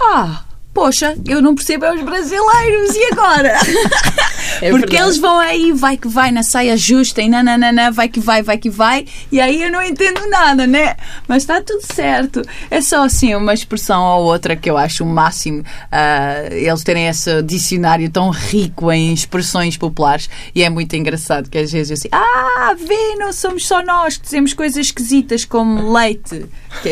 ah 0.01 0.46
poxa, 0.77 1.17
eu 1.27 1.41
não 1.41 1.55
percebo 1.55 1.87
é 1.87 1.95
os 1.95 2.03
brasileiros, 2.03 2.95
e 2.95 3.13
agora? 3.13 3.55
É 4.63 4.71
Porque 4.71 4.87
verdade. 4.87 5.03
eles 5.03 5.19
vão 5.19 5.39
aí, 5.39 5.73
vai 5.73 5.97
que 5.99 6.09
vai, 6.09 6.31
na 6.31 6.43
saia 6.43 6.77
justa 6.77 7.21
e 7.21 7.29
nananana, 7.29 7.91
vai 7.91 8.09
que 8.09 8.21
vai, 8.21 8.43
vai 8.43 8.57
que 8.57 8.71
vai, 8.71 9.05
e 9.31 9.39
aí 9.39 9.63
eu 9.63 9.71
não 9.71 9.83
entendo 9.83 10.27
nada, 10.31 10.67
né? 10.67 10.97
Mas 11.29 11.43
está 11.43 11.61
tudo 11.61 11.83
certo. 11.83 12.41
É 12.71 12.81
só 12.81 13.05
assim 13.05 13.35
uma 13.35 13.53
expressão 13.53 14.03
ou 14.03 14.25
outra 14.25 14.57
que 14.57 14.71
eu 14.71 14.79
acho 14.79 15.05
o 15.05 15.07
máximo 15.07 15.61
uh, 15.61 16.55
eles 16.55 16.83
terem 16.85 17.07
esse 17.09 17.43
dicionário 17.43 18.09
tão 18.09 18.31
rico 18.31 18.91
em 18.91 19.13
expressões 19.13 19.77
populares 19.77 20.31
e 20.55 20.63
é 20.63 20.71
muito 20.71 20.95
engraçado 20.95 21.51
que 21.51 21.59
às 21.59 21.73
vezes 21.73 21.91
eu 21.91 21.95
assim, 21.95 22.09
ah, 22.13 22.75
vê, 22.79 23.17
não 23.19 23.33
somos 23.33 23.67
só 23.67 23.85
nós 23.85 24.17
que 24.17 24.25
dizemos 24.25 24.55
coisas 24.55 24.79
esquisitas 24.79 25.45
como 25.45 25.93
leite. 25.93 26.47
Que 26.83 26.91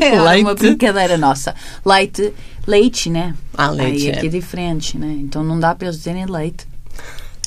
é, 0.00 0.14
é 0.16 0.40
uma 0.40 0.54
brincadeira 0.54 1.16
nossa. 1.16 1.54
Leite 1.84 2.32
leite, 2.66 3.08
né? 3.10 3.34
Ah, 3.54 3.70
leite. 3.70 4.08
Aí 4.08 4.16
aqui 4.16 4.26
é. 4.26 4.28
é 4.28 4.30
diferente, 4.30 4.98
né? 4.98 5.16
Então 5.20 5.42
não 5.44 5.58
dá 5.58 5.74
para 5.74 5.88
eles 5.88 5.98
dizerem 5.98 6.26
leite. 6.26 6.66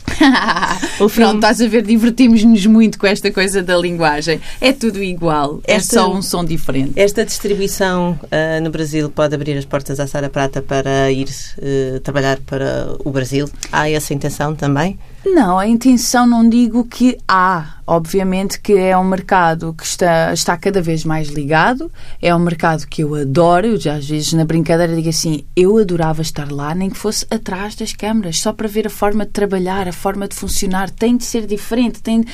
o 1.00 1.10
filme... 1.10 1.30
Pronto, 1.30 1.36
estás 1.36 1.62
a 1.62 1.68
ver, 1.68 1.84
divertimos-nos 1.84 2.66
muito 2.66 2.98
com 2.98 3.08
esta 3.08 3.32
coisa 3.32 3.62
da 3.62 3.78
linguagem. 3.78 4.40
É 4.60 4.74
tudo 4.74 5.02
igual, 5.04 5.62
é 5.66 5.76
esta, 5.76 5.96
é 5.96 6.00
só 6.00 6.12
um 6.12 6.22
som 6.22 6.44
diferente. 6.44 6.94
Esta 6.96 7.26
distribuição 7.26 8.20
uh, 8.24 8.64
no 8.64 8.70
Brasil 8.70 9.10
pode 9.10 9.36
abrir 9.36 9.58
as 9.58 9.66
portas 9.66 10.00
à 10.00 10.08
Sara 10.08 10.30
Prata 10.30 10.62
para 10.62 11.12
ir 11.12 11.28
uh, 11.28 12.00
trabalhar 12.00 12.40
para 12.46 12.96
o 13.04 13.12
Brasil? 13.12 13.48
Há 13.72 13.90
essa 13.90 14.14
intenção 14.14 14.56
também? 14.56 14.98
Não, 15.26 15.60
a 15.60 15.68
intenção 15.68 16.26
não 16.26 16.48
digo 16.48 16.86
que 16.86 17.18
há. 17.28 17.76
Obviamente 17.86 18.60
que 18.62 18.74
é 18.74 18.96
um 18.98 19.04
mercado 19.04 19.74
que 19.74 19.84
está, 19.84 20.32
está 20.32 20.56
cada 20.56 20.82
vez 20.82 21.04
mais 21.04 21.28
ligado, 21.30 21.92
é 22.22 22.34
um 22.34 22.40
mercado 22.40 22.86
que 22.86 23.04
eu 23.04 23.16
adoro. 23.16 23.68
Eu 23.68 23.80
já 23.80 23.96
às 23.96 24.08
vezes 24.08 24.32
na 24.34 24.46
brincadeira 24.46 24.96
digo 24.96 25.10
assim: 25.10 25.44
eu 25.56 25.78
adorava 25.78 26.22
estar 26.22 26.52
lá, 26.52 26.74
nem 26.76 26.90
que 26.90 26.98
fosse 26.98 27.26
atrás 27.32 27.76
das 27.76 27.92
câmaras, 27.92 28.40
só 28.40 28.54
para 28.54 28.68
ver 28.68 28.88
a 28.88 28.92
forma 28.92 29.26
de 29.26 29.32
trabalhar, 29.32 29.88
a 29.88 29.94
forma 29.94 30.28
de 30.28 30.36
funcionar. 30.36 30.90
Tem 30.90 31.18
de 31.18 31.26
ser 31.26 31.46
diferente, 31.46 32.02
tem 32.02 32.22
de 32.22 32.28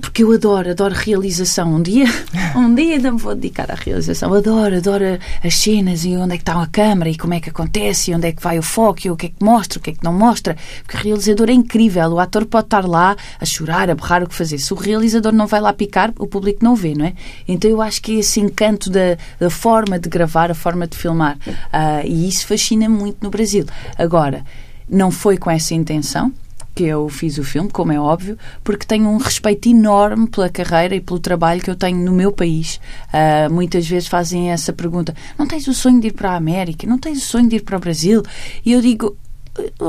porque 0.00 0.22
eu 0.22 0.32
adoro, 0.32 0.70
adoro 0.70 0.94
realização. 0.94 1.74
Um 1.74 1.82
dia, 1.82 2.06
um 2.56 2.74
dia 2.74 2.94
ainda 2.94 3.10
me 3.10 3.18
vou 3.18 3.34
dedicar 3.34 3.70
à 3.70 3.74
realização. 3.74 4.32
Adoro, 4.32 4.76
adoro 4.76 5.18
as 5.42 5.54
cenas 5.54 6.04
e 6.04 6.16
onde 6.16 6.34
é 6.34 6.36
que 6.36 6.42
está 6.42 6.60
a 6.60 6.66
câmara 6.66 7.10
e 7.10 7.16
como 7.16 7.34
é 7.34 7.40
que 7.40 7.50
acontece 7.50 8.10
e 8.10 8.14
onde 8.14 8.28
é 8.28 8.32
que 8.32 8.42
vai 8.42 8.58
o 8.58 8.62
foco 8.62 9.00
e 9.04 9.10
o 9.10 9.16
que 9.16 9.26
é 9.26 9.28
que 9.30 9.44
mostra, 9.44 9.78
o 9.78 9.82
que 9.82 9.90
é 9.90 9.92
que 9.94 10.04
não 10.04 10.12
mostra. 10.12 10.56
Porque 10.84 10.96
o 10.98 11.00
realizador 11.02 11.48
é 11.48 11.52
incrível. 11.52 12.10
O 12.10 12.20
ator 12.20 12.46
pode 12.46 12.66
estar 12.66 12.86
lá 12.86 13.16
a 13.40 13.44
chorar, 13.44 13.90
a 13.90 13.94
berrar 13.94 14.22
o 14.22 14.28
que 14.28 14.34
fazer. 14.34 14.58
Se 14.58 14.72
o 14.72 14.76
realizador 14.76 15.32
não 15.32 15.46
vai 15.46 15.60
lá 15.60 15.72
picar, 15.72 16.12
o 16.18 16.26
público 16.26 16.64
não 16.64 16.74
vê, 16.74 16.94
não 16.94 17.06
é? 17.06 17.14
Então 17.46 17.70
eu 17.70 17.82
acho 17.82 18.00
que 18.02 18.16
é 18.16 18.20
esse 18.20 18.40
encanto 18.40 18.90
da, 18.90 19.16
da 19.38 19.50
forma 19.50 19.98
de 19.98 20.08
gravar, 20.08 20.50
a 20.50 20.54
forma 20.54 20.86
de 20.86 20.96
filmar. 20.96 21.36
Uh, 21.46 22.06
e 22.06 22.28
isso 22.28 22.46
fascina 22.46 22.88
muito 22.88 23.18
no 23.22 23.30
Brasil. 23.30 23.64
Agora, 23.96 24.44
não 24.88 25.10
foi 25.10 25.36
com 25.36 25.50
essa 25.50 25.74
intenção 25.74 26.32
que 26.78 26.84
eu 26.84 27.08
fiz 27.08 27.38
o 27.38 27.42
filme, 27.42 27.68
como 27.68 27.90
é 27.90 27.98
óbvio, 27.98 28.38
porque 28.62 28.86
tenho 28.86 29.08
um 29.08 29.16
respeito 29.16 29.68
enorme 29.68 30.28
pela 30.28 30.48
carreira 30.48 30.94
e 30.94 31.00
pelo 31.00 31.18
trabalho 31.18 31.60
que 31.60 31.68
eu 31.68 31.74
tenho 31.74 31.98
no 31.98 32.12
meu 32.12 32.30
país. 32.30 32.80
Uh, 33.08 33.52
muitas 33.52 33.84
vezes 33.84 34.06
fazem 34.06 34.52
essa 34.52 34.72
pergunta: 34.72 35.12
não 35.36 35.44
tens 35.44 35.66
o 35.66 35.74
sonho 35.74 36.00
de 36.00 36.06
ir 36.06 36.12
para 36.12 36.30
a 36.30 36.36
América? 36.36 36.86
Não 36.86 36.96
tens 36.96 37.18
o 37.18 37.26
sonho 37.26 37.48
de 37.48 37.56
ir 37.56 37.62
para 37.62 37.76
o 37.76 37.80
Brasil? 37.80 38.22
E 38.64 38.70
eu 38.70 38.80
digo: 38.80 39.16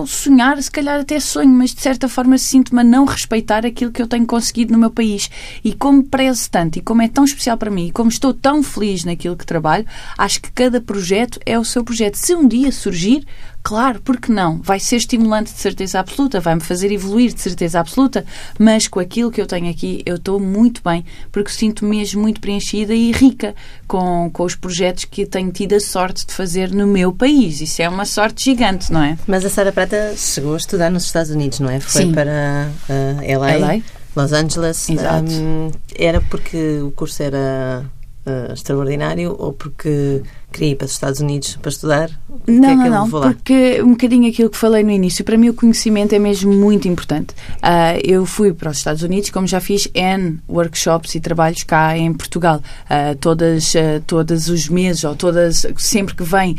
sonhar, 0.07 0.61
se 0.61 0.71
calhar 0.71 0.99
até 0.99 1.19
sonho, 1.19 1.49
mas 1.49 1.73
de 1.73 1.81
certa 1.81 2.07
forma 2.07 2.37
sinto-me 2.37 2.81
a 2.81 2.83
não 2.83 3.05
respeitar 3.05 3.65
aquilo 3.65 3.91
que 3.91 4.01
eu 4.01 4.07
tenho 4.07 4.25
conseguido 4.25 4.73
no 4.73 4.79
meu 4.79 4.91
país. 4.91 5.29
E 5.63 5.73
como 5.73 6.03
prezo 6.03 6.49
tanto 6.49 6.79
e 6.79 6.81
como 6.81 7.01
é 7.01 7.07
tão 7.07 7.23
especial 7.23 7.57
para 7.57 7.71
mim 7.71 7.87
e 7.87 7.91
como 7.91 8.09
estou 8.09 8.33
tão 8.33 8.63
feliz 8.63 9.03
naquilo 9.03 9.37
que 9.37 9.45
trabalho, 9.45 9.85
acho 10.17 10.41
que 10.41 10.51
cada 10.51 10.81
projeto 10.81 11.39
é 11.45 11.57
o 11.57 11.65
seu 11.65 11.83
projeto. 11.83 12.15
Se 12.15 12.33
um 12.33 12.47
dia 12.47 12.71
surgir, 12.71 13.25
Claro, 13.61 14.01
porque 14.01 14.31
não? 14.31 14.59
Vai 14.61 14.79
ser 14.79 14.95
estimulante 14.95 15.53
de 15.53 15.59
certeza 15.59 15.99
absoluta, 15.99 16.39
vai-me 16.39 16.61
fazer 16.61 16.91
evoluir 16.91 17.33
de 17.33 17.41
certeza 17.41 17.79
absoluta, 17.79 18.25
mas 18.57 18.87
com 18.87 18.99
aquilo 18.99 19.29
que 19.29 19.41
eu 19.41 19.45
tenho 19.45 19.69
aqui 19.69 20.01
eu 20.05 20.15
estou 20.15 20.39
muito 20.39 20.81
bem, 20.83 21.05
porque 21.31 21.51
sinto 21.51 21.85
-me 21.85 21.97
mesmo 21.97 22.21
muito 22.21 22.39
preenchida 22.39 22.95
e 22.95 23.11
rica 23.11 23.53
com, 23.85 24.29
com 24.31 24.43
os 24.43 24.55
projetos 24.55 25.05
que 25.05 25.25
tenho 25.25 25.51
tido 25.51 25.73
a 25.73 25.79
sorte 25.79 26.25
de 26.25 26.33
fazer 26.33 26.71
no 26.71 26.87
meu 26.87 27.11
país. 27.11 27.59
Isso 27.59 27.81
é 27.81 27.89
uma 27.89 28.05
sorte 28.05 28.45
gigante, 28.45 28.91
não 28.91 29.03
é? 29.03 29.17
Mas 29.27 29.43
a 29.43 29.49
Sara 29.59 29.73
Prata 29.73 30.15
chegou 30.15 30.53
a 30.53 30.57
estudar 30.57 30.89
nos 30.89 31.03
Estados 31.03 31.31
Unidos, 31.31 31.59
não 31.59 31.69
é? 31.69 31.81
Foi 31.81 32.03
Sim. 32.03 32.13
para 32.13 32.71
uh, 32.89 33.21
eh, 33.21 33.37
LA, 33.37 33.57
LA, 33.57 33.81
Los 34.15 34.31
Angeles. 34.31 34.89
Exato. 34.89 35.29
Um, 35.29 35.69
era 35.97 36.21
porque 36.21 36.79
o 36.79 36.91
curso 36.91 37.21
era 37.21 37.83
uh, 38.29 38.53
extraordinário 38.53 39.35
ou 39.37 39.53
porque 39.53 40.21
queria 40.51 40.71
ir 40.71 40.75
para 40.75 40.85
os 40.85 40.91
Estados 40.91 41.19
Unidos 41.19 41.57
para 41.61 41.69
estudar? 41.69 42.09
não, 42.47 42.69
é 42.69 42.75
não, 42.75 43.07
não, 43.07 43.09
porque 43.09 43.81
um 43.83 43.91
bocadinho 43.91 44.29
aquilo 44.29 44.49
que 44.49 44.57
falei 44.57 44.83
no 44.83 44.91
início, 44.91 45.23
para 45.23 45.37
mim 45.37 45.49
o 45.49 45.53
conhecimento 45.53 46.13
é 46.13 46.19
mesmo 46.19 46.51
muito 46.51 46.87
importante. 46.87 47.33
Uh, 47.57 47.99
eu 48.03 48.25
fui 48.25 48.53
para 48.53 48.71
os 48.71 48.77
Estados 48.77 49.03
Unidos, 49.03 49.29
como 49.29 49.47
já 49.47 49.59
fiz 49.59 49.87
N 49.93 50.39
workshops 50.49 51.15
e 51.15 51.19
trabalhos 51.19 51.63
cá 51.63 51.97
em 51.97 52.13
Portugal, 52.13 52.61
uh, 52.85 53.15
todas, 53.17 53.73
uh, 53.75 54.01
todos 54.05 54.49
os 54.49 54.67
meses 54.67 55.03
ou 55.03 55.15
todas, 55.15 55.65
sempre 55.77 56.15
que 56.15 56.23
vem 56.23 56.55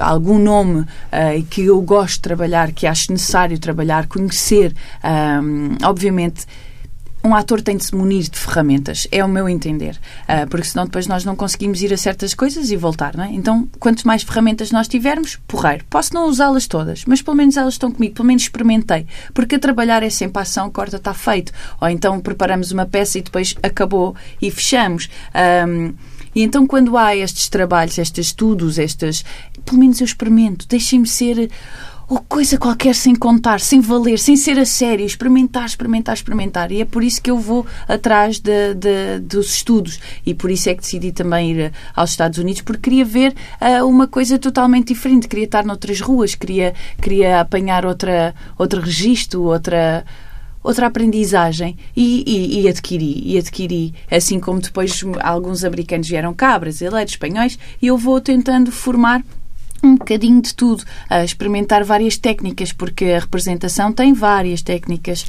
algum 0.00 0.38
nome 0.38 0.84
que 1.50 1.62
eu 1.62 1.80
gosto 1.80 2.14
de 2.14 2.20
trabalhar, 2.20 2.72
que 2.72 2.86
acho 2.86 3.10
necessário 3.10 3.58
trabalhar, 3.58 4.06
conhecer, 4.06 4.74
obviamente 5.84 6.46
um 7.26 7.34
ator 7.34 7.60
tem 7.60 7.76
de 7.76 7.84
se 7.84 7.94
munir 7.94 8.28
de 8.30 8.38
ferramentas, 8.38 9.06
é 9.10 9.24
o 9.24 9.28
meu 9.28 9.48
entender. 9.48 9.98
Uh, 10.22 10.48
porque 10.48 10.66
senão 10.66 10.84
depois 10.84 11.06
nós 11.06 11.24
não 11.24 11.34
conseguimos 11.34 11.82
ir 11.82 11.92
a 11.92 11.96
certas 11.96 12.34
coisas 12.34 12.70
e 12.70 12.76
voltar, 12.76 13.16
não 13.16 13.24
é? 13.24 13.32
Então, 13.32 13.68
quanto 13.78 14.06
mais 14.06 14.22
ferramentas 14.22 14.70
nós 14.70 14.88
tivermos, 14.88 15.38
porreiro. 15.46 15.84
Posso 15.90 16.14
não 16.14 16.28
usá-las 16.28 16.66
todas, 16.66 17.04
mas 17.04 17.20
pelo 17.22 17.36
menos 17.36 17.56
elas 17.56 17.74
estão 17.74 17.90
comigo, 17.90 18.14
pelo 18.14 18.28
menos 18.28 18.42
experimentei. 18.42 19.06
Porque 19.34 19.56
a 19.56 19.58
trabalhar 19.58 20.02
é 20.02 20.10
sempre 20.10 20.38
a 20.38 20.42
ação, 20.42 20.70
corta, 20.70 20.96
está 20.96 21.12
feito. 21.12 21.52
Ou 21.80 21.88
então 21.88 22.20
preparamos 22.20 22.70
uma 22.70 22.86
peça 22.86 23.18
e 23.18 23.22
depois 23.22 23.54
acabou 23.62 24.14
e 24.40 24.50
fechamos. 24.50 25.08
Um, 25.66 25.94
e 26.34 26.42
então, 26.42 26.66
quando 26.66 26.98
há 26.98 27.16
estes 27.16 27.48
trabalhos, 27.48 27.96
estes 27.96 28.26
estudos, 28.26 28.76
estes. 28.78 29.24
Pelo 29.64 29.78
menos 29.78 30.00
eu 30.00 30.04
experimento, 30.04 30.68
deixem-me 30.68 31.06
ser 31.06 31.50
ou 32.08 32.20
coisa 32.20 32.56
qualquer 32.56 32.94
sem 32.94 33.14
contar, 33.14 33.60
sem 33.60 33.80
valer, 33.80 34.18
sem 34.18 34.36
ser 34.36 34.58
a 34.58 34.64
sério, 34.64 35.04
experimentar, 35.04 35.66
experimentar, 35.66 36.14
experimentar. 36.14 36.70
E 36.70 36.80
é 36.80 36.84
por 36.84 37.02
isso 37.02 37.20
que 37.20 37.30
eu 37.30 37.38
vou 37.38 37.66
atrás 37.88 38.38
de, 38.38 38.74
de, 38.74 39.18
dos 39.20 39.54
estudos. 39.54 39.98
E 40.24 40.32
por 40.32 40.50
isso 40.50 40.68
é 40.68 40.74
que 40.74 40.82
decidi 40.82 41.10
também 41.10 41.52
ir 41.52 41.72
aos 41.94 42.10
Estados 42.10 42.38
Unidos, 42.38 42.62
porque 42.62 42.82
queria 42.82 43.04
ver 43.04 43.34
uh, 43.60 43.84
uma 43.86 44.06
coisa 44.06 44.38
totalmente 44.38 44.88
diferente, 44.88 45.26
queria 45.26 45.46
estar 45.46 45.64
noutras 45.64 46.00
ruas, 46.00 46.34
queria, 46.34 46.74
queria 47.02 47.40
apanhar 47.40 47.84
outra, 47.84 48.34
outro 48.56 48.80
registro, 48.80 49.42
outra 49.42 50.04
outra 50.62 50.88
aprendizagem. 50.88 51.76
E, 51.96 52.24
e, 52.26 52.62
e, 52.62 52.68
adquiri, 52.68 53.22
e 53.24 53.38
adquiri, 53.38 53.94
assim 54.10 54.40
como 54.40 54.60
depois 54.60 55.00
alguns 55.20 55.62
americanos 55.62 56.08
vieram 56.08 56.34
cá, 56.34 56.58
brasileiros, 56.58 57.12
espanhóis, 57.12 57.56
e 57.80 57.86
eu 57.86 57.96
vou 57.96 58.20
tentando 58.20 58.72
formar 58.72 59.22
um 59.82 59.94
bocadinho 59.96 60.40
de 60.40 60.54
tudo, 60.54 60.84
a 61.08 61.24
experimentar 61.24 61.84
várias 61.84 62.16
técnicas, 62.16 62.72
porque 62.72 63.06
a 63.06 63.18
representação 63.18 63.92
tem 63.92 64.12
várias 64.12 64.62
técnicas. 64.62 65.26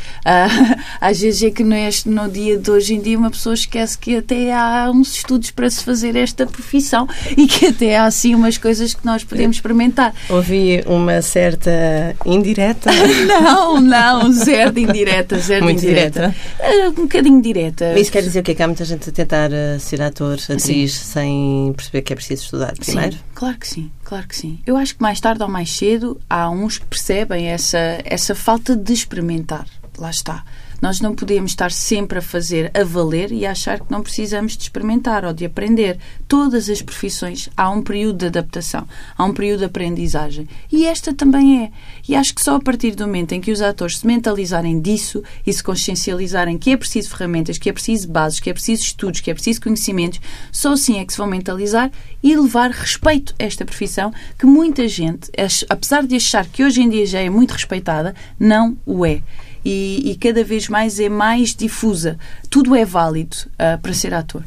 Às 0.99 1.19
vezes 1.21 1.43
é 1.43 1.51
que 1.51 1.63
neste, 1.63 2.09
no 2.09 2.29
dia 2.29 2.57
de 2.57 2.69
hoje 2.69 2.95
em 2.95 3.01
dia 3.01 3.17
uma 3.17 3.29
pessoa 3.29 3.53
esquece 3.53 3.97
que 3.97 4.17
até 4.17 4.53
há 4.53 4.89
uns 4.93 5.15
estudos 5.15 5.51
para 5.51 5.69
se 5.69 5.83
fazer 5.83 6.15
esta 6.15 6.45
profissão 6.45 7.07
e 7.35 7.47
que 7.47 7.67
até 7.67 7.97
há 7.97 8.05
assim 8.05 8.35
umas 8.35 8.57
coisas 8.57 8.93
que 8.93 9.05
nós 9.05 9.23
podemos 9.23 9.57
experimentar. 9.57 10.13
Ouvi 10.29 10.83
uma 10.85 11.21
certa 11.21 12.15
indireta. 12.25 12.91
não, 13.27 13.81
não, 13.81 14.31
zero 14.31 14.71
de 14.71 14.81
indireta, 14.81 15.37
zero 15.39 15.63
Muito 15.63 15.79
de 15.79 15.87
indireta. 15.87 16.35
Uh, 16.59 16.89
um 16.89 17.03
bocadinho 17.03 17.41
direta. 17.41 17.97
Isso 17.99 18.11
quer 18.11 18.21
dizer 18.21 18.39
o 18.39 18.43
que 18.43 18.51
é 18.51 18.55
que 18.55 18.63
há 18.63 18.67
muita 18.67 18.85
gente 18.85 19.09
a 19.09 19.11
tentar 19.11 19.49
uh, 19.51 19.79
ser 19.79 20.01
ator, 20.01 20.33
atriz, 20.35 20.59
sim. 20.59 20.87
sem 20.87 21.73
perceber 21.75 22.01
que 22.01 22.13
é 22.13 22.15
preciso 22.15 22.43
estudar 22.43 22.73
primeiro? 22.77 23.13
Sim, 23.13 23.19
claro 23.37 23.57
que 23.59 23.67
sim. 23.67 23.91
Claro 24.03 24.27
que 24.27 24.35
sim. 24.35 24.59
Eu 24.65 24.75
acho 24.75 24.95
que 24.95 25.01
mais 25.01 25.21
tarde 25.21 25.43
ou 25.43 25.49
mais 25.49 25.71
cedo 25.71 26.19
há 26.27 26.49
uns 26.49 26.79
que 26.79 26.87
percebem 26.87 27.49
essa, 27.49 28.01
essa 28.03 28.33
falta 28.33 28.75
de 28.75 28.91
experimentar. 28.91 29.67
Lá 29.95 30.09
está. 30.09 30.43
Nós 30.81 31.01
não 31.01 31.15
podemos 31.15 31.51
estar 31.51 31.71
sempre 31.71 32.19
a 32.19 32.21
fazer 32.21 32.71
a 32.73 32.83
valer 32.83 33.31
e 33.31 33.45
achar 33.45 33.79
que 33.79 33.91
não 33.91 34.01
precisamos 34.01 34.55
de 34.55 34.63
experimentar 34.63 35.25
ou 35.25 35.33
de 35.33 35.45
aprender. 35.45 35.97
Todas 36.27 36.69
as 36.69 36.81
profissões 36.81 37.49
há 37.57 37.69
um 37.69 37.81
período 37.81 38.19
de 38.19 38.25
adaptação, 38.27 38.87
há 39.17 39.23
um 39.23 39.33
período 39.33 39.59
de 39.59 39.65
aprendizagem. 39.65 40.47
E 40.71 40.85
esta 40.85 41.13
também 41.13 41.63
é. 41.63 41.71
E 42.07 42.15
acho 42.15 42.33
que 42.33 42.41
só 42.41 42.55
a 42.55 42.59
partir 42.59 42.95
do 42.95 43.05
momento 43.05 43.31
em 43.33 43.41
que 43.41 43.51
os 43.51 43.61
atores 43.61 43.99
se 43.99 44.07
mentalizarem 44.07 44.79
disso 44.79 45.23
e 45.45 45.51
se 45.51 45.63
consciencializarem 45.63 46.57
que 46.57 46.71
é 46.71 46.77
preciso 46.77 47.09
ferramentas, 47.09 47.57
que 47.57 47.69
é 47.69 47.73
preciso 47.73 48.07
bases, 48.07 48.39
que 48.39 48.49
é 48.49 48.53
preciso 48.53 48.83
estudos, 48.83 49.19
que 49.19 49.31
é 49.31 49.33
preciso 49.33 49.61
conhecimentos, 49.61 50.21
só 50.51 50.73
assim 50.73 50.99
é 50.99 51.05
que 51.05 51.11
se 51.11 51.17
vão 51.17 51.27
mentalizar 51.27 51.91
e 52.21 52.35
levar 52.35 52.69
respeito 52.71 53.33
a 53.39 53.43
esta 53.43 53.65
profissão 53.65 54.13
que 54.37 54.45
muita 54.45 54.87
gente, 54.87 55.31
apesar 55.69 56.05
de 56.05 56.15
achar 56.15 56.45
que 56.45 56.63
hoje 56.63 56.81
em 56.81 56.89
dia 56.89 57.05
já 57.05 57.19
é 57.19 57.29
muito 57.29 57.51
respeitada, 57.51 58.15
não 58.39 58.77
o 58.85 59.05
é 59.05 59.21
e, 59.67 60.11
e 60.11 60.15
cada 60.15 60.45
vez 60.45 60.69
mais 60.69 60.97
é 60.97 61.09
mais 61.09 61.53
difusa. 61.53 62.17
Tudo 62.49 62.73
é 62.73 62.85
válido 62.85 63.35
uh, 63.53 63.77
para 63.81 63.93
ser 63.93 64.13
ator. 64.13 64.41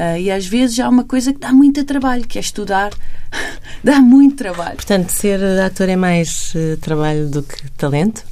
Uh, 0.00 0.16
e 0.18 0.30
às 0.30 0.46
vezes 0.46 0.80
há 0.80 0.88
uma 0.88 1.04
coisa 1.04 1.30
que 1.30 1.38
dá 1.38 1.52
muito 1.52 1.84
trabalho, 1.84 2.26
que 2.26 2.38
é 2.38 2.40
estudar. 2.40 2.90
dá 3.84 4.00
muito 4.00 4.36
trabalho. 4.36 4.76
Portanto, 4.76 5.10
ser 5.10 5.42
ator 5.60 5.90
é 5.90 5.96
mais 5.96 6.54
uh, 6.54 6.78
trabalho 6.78 7.28
do 7.28 7.42
que 7.42 7.70
talento? 7.72 8.24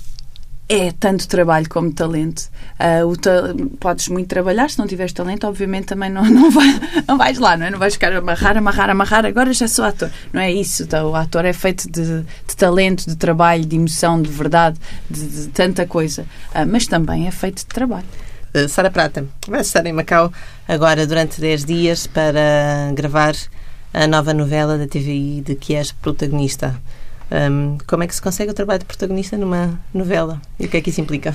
É 0.71 0.93
tanto 0.93 1.27
trabalho 1.27 1.69
como 1.69 1.93
talento. 1.93 2.49
Uh, 2.79 3.17
ta 3.17 3.53
podes 3.81 4.07
muito 4.07 4.29
trabalhar, 4.29 4.71
se 4.71 4.79
não 4.79 4.87
tiveres 4.87 5.13
talento, 5.13 5.45
obviamente 5.45 5.87
também 5.87 6.09
não, 6.09 6.25
não, 6.31 6.49
vai, 6.49 6.69
não 7.09 7.19
vais 7.19 7.39
lá, 7.41 7.57
não 7.57 7.67
é? 7.67 7.71
Não 7.71 7.79
vais 7.79 7.95
ficar 7.95 8.13
amarrar, 8.13 8.57
amarrar, 8.57 8.89
amarrar, 8.89 9.27
agora 9.27 9.53
já 9.53 9.67
sou 9.67 9.85
ator. 9.85 10.09
Não 10.33 10.41
é 10.41 10.53
isso. 10.53 10.85
Então, 10.85 11.11
o 11.11 11.17
ator 11.17 11.45
é 11.45 11.53
feito 11.53 11.91
de, 11.91 12.23
de, 12.23 12.57
talento, 12.57 13.05
de 13.05 13.17
trabalho, 13.17 13.67
de 13.67 13.75
emoção, 13.75 14.23
de 14.23 14.31
verdade, 14.31 14.79
de, 15.11 15.27
de 15.27 15.49
tanta 15.49 15.85
coisa. 15.87 16.23
Uh, 16.55 16.65
mas 16.65 16.87
também 16.87 17.27
é 17.27 17.33
feito 17.33 17.59
de 17.59 17.67
trabalho. 17.67 18.07
Uh, 18.55 18.69
Sara 18.69 18.93
Prata, 18.93 19.27
vai 19.49 19.63
estar 19.63 19.85
em 19.87 19.93
Macau 19.93 20.33
agora 20.69 21.05
durante 21.05 21.41
10 21.41 21.65
dias 21.65 22.07
para 22.07 22.93
gravar 22.95 23.35
a 23.93 24.07
nova 24.07 24.33
novela 24.33 24.79
da 24.79 24.87
TVI 24.87 25.43
de 25.45 25.57
que 25.57 25.75
és 25.75 25.91
protagonista. 25.91 26.81
Um, 27.31 27.79
como 27.87 28.03
é 28.03 28.07
que 28.07 28.15
se 28.15 28.21
consegue 28.23 28.51
o 28.51 28.55
trabalho 28.55 28.81
de 28.81 28.87
protagonista 28.87 29.37
numa 29.37 29.79
novela? 29.95 30.41
E 30.59 30.67
o 30.67 30.69
que 30.69 30.77
é 30.77 30.81
que 30.81 30.91
isso 30.91 31.01
implica? 31.01 31.35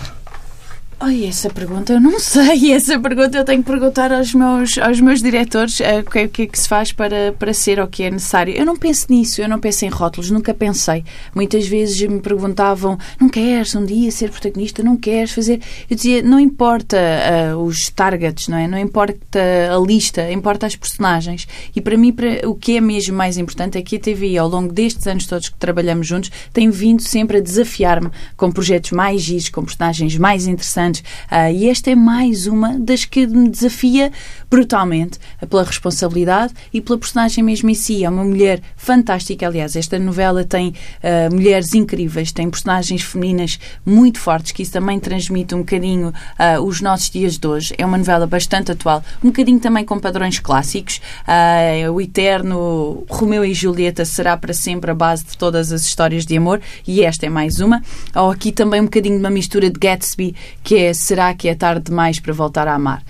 Ai, 0.98 1.26
essa 1.26 1.50
pergunta 1.50 1.92
eu 1.92 2.00
não 2.00 2.18
sei. 2.22 2.72
Essa 2.72 2.98
pergunta 2.98 3.38
eu 3.38 3.44
tenho 3.44 3.62
que 3.62 3.70
perguntar 3.70 4.14
aos 4.14 4.34
meus, 4.34 4.78
aos 4.78 5.02
meus 5.02 5.22
diretores 5.22 5.80
uh, 5.82 6.00
o, 6.00 6.10
que, 6.10 6.20
é, 6.20 6.28
que 6.28 6.42
é 6.44 6.48
que 6.48 6.58
se 6.58 6.70
faz 6.70 6.94
para, 6.94 7.34
para 7.38 7.54
ser 7.54 7.82
o 7.82 7.88
que 7.88 8.04
é 8.04 8.10
necessário. 8.10 8.54
Eu 8.54 8.66
não 8.66 8.78
penso 8.78 9.08
nisso, 9.10 9.42
eu 9.42 9.50
não 9.50 9.60
penso 9.60 9.84
em 9.84 9.90
rótulos, 9.90 10.32
nunca 10.32 10.54
pensei. 10.54 11.04
Muitas 11.34 11.68
vezes 11.68 12.00
me 12.08 12.22
perguntavam: 12.22 12.98
não 13.20 13.28
queres 13.28 13.76
um 13.76 13.84
dia 13.84 14.10
ser 14.10 14.32
protagonista? 14.32 14.82
Não 14.82 14.96
queres 14.96 15.32
fazer. 15.32 15.62
Eu 15.90 15.98
dizia: 15.98 16.22
não 16.22 16.40
importa 16.40 16.98
uh, 16.98 17.58
os 17.58 17.90
targets, 17.90 18.48
não 18.48 18.58
é? 18.58 18.66
Não 18.66 18.80
importa 18.80 19.40
a 19.74 19.78
lista, 19.86 20.32
importa 20.32 20.66
as 20.66 20.78
personagens. 20.78 21.46
E 21.76 21.82
para 21.82 21.98
mim, 21.98 22.14
para, 22.14 22.48
o 22.48 22.56
que 22.56 22.78
é 22.78 22.82
mesmo 22.82 23.16
mais 23.18 23.38
importante 23.38 23.78
é 23.78 23.82
que 23.82 23.98
a 23.98 24.00
TV, 24.00 24.38
ao 24.38 24.48
longo 24.48 24.72
destes 24.72 25.06
anos 25.08 25.28
todos 25.28 25.50
que 25.50 25.58
trabalhamos 25.58 26.08
juntos, 26.08 26.32
tem 26.54 26.70
vindo 26.70 27.02
sempre 27.02 27.40
a 27.40 27.42
desafiar-me 27.42 28.10
com 28.38 28.50
projetos 28.50 28.92
mais 28.92 29.22
giros, 29.22 29.50
com 29.50 29.62
personagens 29.62 30.18
mais 30.18 30.48
interessantes 30.48 30.85
Uh, 30.94 31.52
e 31.54 31.70
esta 31.70 31.92
é 31.92 31.96
mais 31.96 32.48
uma 32.48 32.78
das 32.78 33.06
que 33.06 33.26
me 33.28 33.50
desafia 33.50 34.12
brutalmente 34.50 35.20
pela 35.50 35.64
responsabilidade 35.64 36.54
e 36.74 36.82
pela 36.82 36.98
personagem 36.98 37.44
mesmo 37.44 37.70
em 37.70 37.74
si. 37.74 38.04
É 38.04 38.10
uma 38.10 38.24
mulher 38.24 38.62
fantástica. 38.76 39.48
Aliás, 39.48 39.76
esta 39.76 39.98
novela 40.00 40.44
tem 40.44 40.70
uh, 40.70 41.34
mulheres 41.34 41.74
incríveis, 41.74 42.32
tem 42.32 42.50
personagens 42.50 43.02
femininas 43.02 43.60
muito 43.86 44.20
fortes, 44.20 44.52
que 44.52 44.62
isso 44.64 44.72
também 44.72 45.00
transmite 45.00 45.56
um 45.56 45.60
bocadinho 45.60 46.10
uh, 46.10 46.62
os 46.64 46.82
nossos 46.82 47.10
dias 47.10 47.38
de 47.38 47.48
hoje. 47.48 47.74
É 47.78 47.86
uma 47.86 47.98
novela 47.98 48.28
bastante 48.28 48.72
atual, 48.72 49.04
um 49.24 49.28
bocadinho 49.28 49.60
também 49.60 49.84
com 49.84 50.00
padrões 50.00 50.40
clássicos. 50.40 51.02
Uh, 51.28 51.92
o 51.92 52.02
eterno 52.02 53.04
Romeu 53.10 53.44
e 53.44 53.54
Julieta 53.54 54.06
será 54.06 54.38
para 54.38 54.54
sempre 54.54 54.92
a 54.92 54.96
base 54.96 55.26
de 55.26 55.38
todas 55.38 55.72
as 55.72 55.86
histórias 55.86 56.26
de 56.26 56.38
amor 56.38 56.62
e 56.88 57.04
esta 57.04 57.26
é 57.26 57.30
mais 57.30 57.60
uma. 57.60 57.82
Ou 58.16 58.32
aqui 58.32 58.52
também 58.52 58.82
um 58.82 58.86
bocadinho 58.86 59.16
de 59.16 59.22
uma 59.22 59.30
mistura 59.30 59.70
de 59.70 59.80
Gatsby, 59.80 60.36
que 60.64 60.75
que 60.76 60.80
é 60.80 60.94
Será 60.94 61.34
que 61.34 61.48
é 61.48 61.56
tarde 61.56 61.86
demais 61.86 62.20
para 62.20 62.34
voltar 62.34 62.68
a 62.68 62.74
amar? 62.74 63.02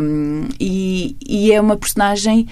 Um, 0.00 0.48
e, 0.58 1.14
e 1.26 1.52
é 1.52 1.60
uma 1.60 1.76
personagem 1.76 2.48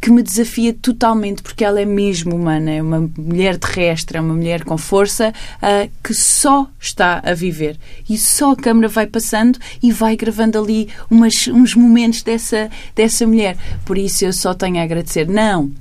que 0.00 0.12
me 0.12 0.22
desafia 0.22 0.72
totalmente, 0.72 1.42
porque 1.42 1.64
ela 1.64 1.80
é 1.80 1.84
mesmo 1.84 2.36
humana, 2.36 2.70
é 2.70 2.80
uma 2.80 3.10
mulher 3.18 3.58
terrestre, 3.58 4.16
é 4.16 4.20
uma 4.20 4.34
mulher 4.34 4.62
com 4.62 4.78
força 4.78 5.34
uh, 5.56 5.90
que 6.04 6.14
só 6.14 6.68
está 6.78 7.20
a 7.24 7.34
viver. 7.34 7.76
E 8.08 8.16
só 8.16 8.52
a 8.52 8.56
câmara 8.56 8.86
vai 8.86 9.08
passando 9.08 9.58
e 9.82 9.90
vai 9.90 10.16
gravando 10.16 10.56
ali 10.56 10.88
umas, 11.10 11.48
uns 11.48 11.74
momentos 11.74 12.22
dessa, 12.22 12.70
dessa 12.94 13.26
mulher. 13.26 13.56
Por 13.84 13.98
isso 13.98 14.24
eu 14.24 14.32
só 14.32 14.54
tenho 14.54 14.78
a 14.78 14.84
agradecer. 14.84 15.26
Não! 15.26 15.72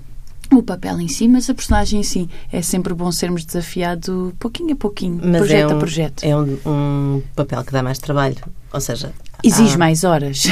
O 0.56 0.64
papel 0.64 1.00
em 1.02 1.08
si, 1.08 1.28
mas 1.28 1.50
a 1.50 1.54
personagem 1.54 2.00
em 2.00 2.04
si. 2.04 2.30
É 2.52 2.62
sempre 2.62 2.94
bom 2.94 3.12
sermos 3.12 3.44
desafiados 3.44 4.34
pouquinho 4.40 4.74
a 4.74 4.76
pouquinho, 4.76 5.20
mas 5.24 5.38
projeto 5.38 5.62
é 5.62 5.68
um, 5.68 5.76
a 5.76 5.80
projeto. 5.80 6.24
É 6.24 6.38
um, 6.38 6.60
um 6.66 7.24
papel 7.36 7.64
que 7.64 7.72
dá 7.72 7.84
mais 7.84 8.00
trabalho. 8.00 8.38
Ou 8.74 8.82
seja, 8.82 9.14
Exige 9.44 9.76
ah. 9.76 9.78
mais 9.78 10.04
horas. 10.04 10.44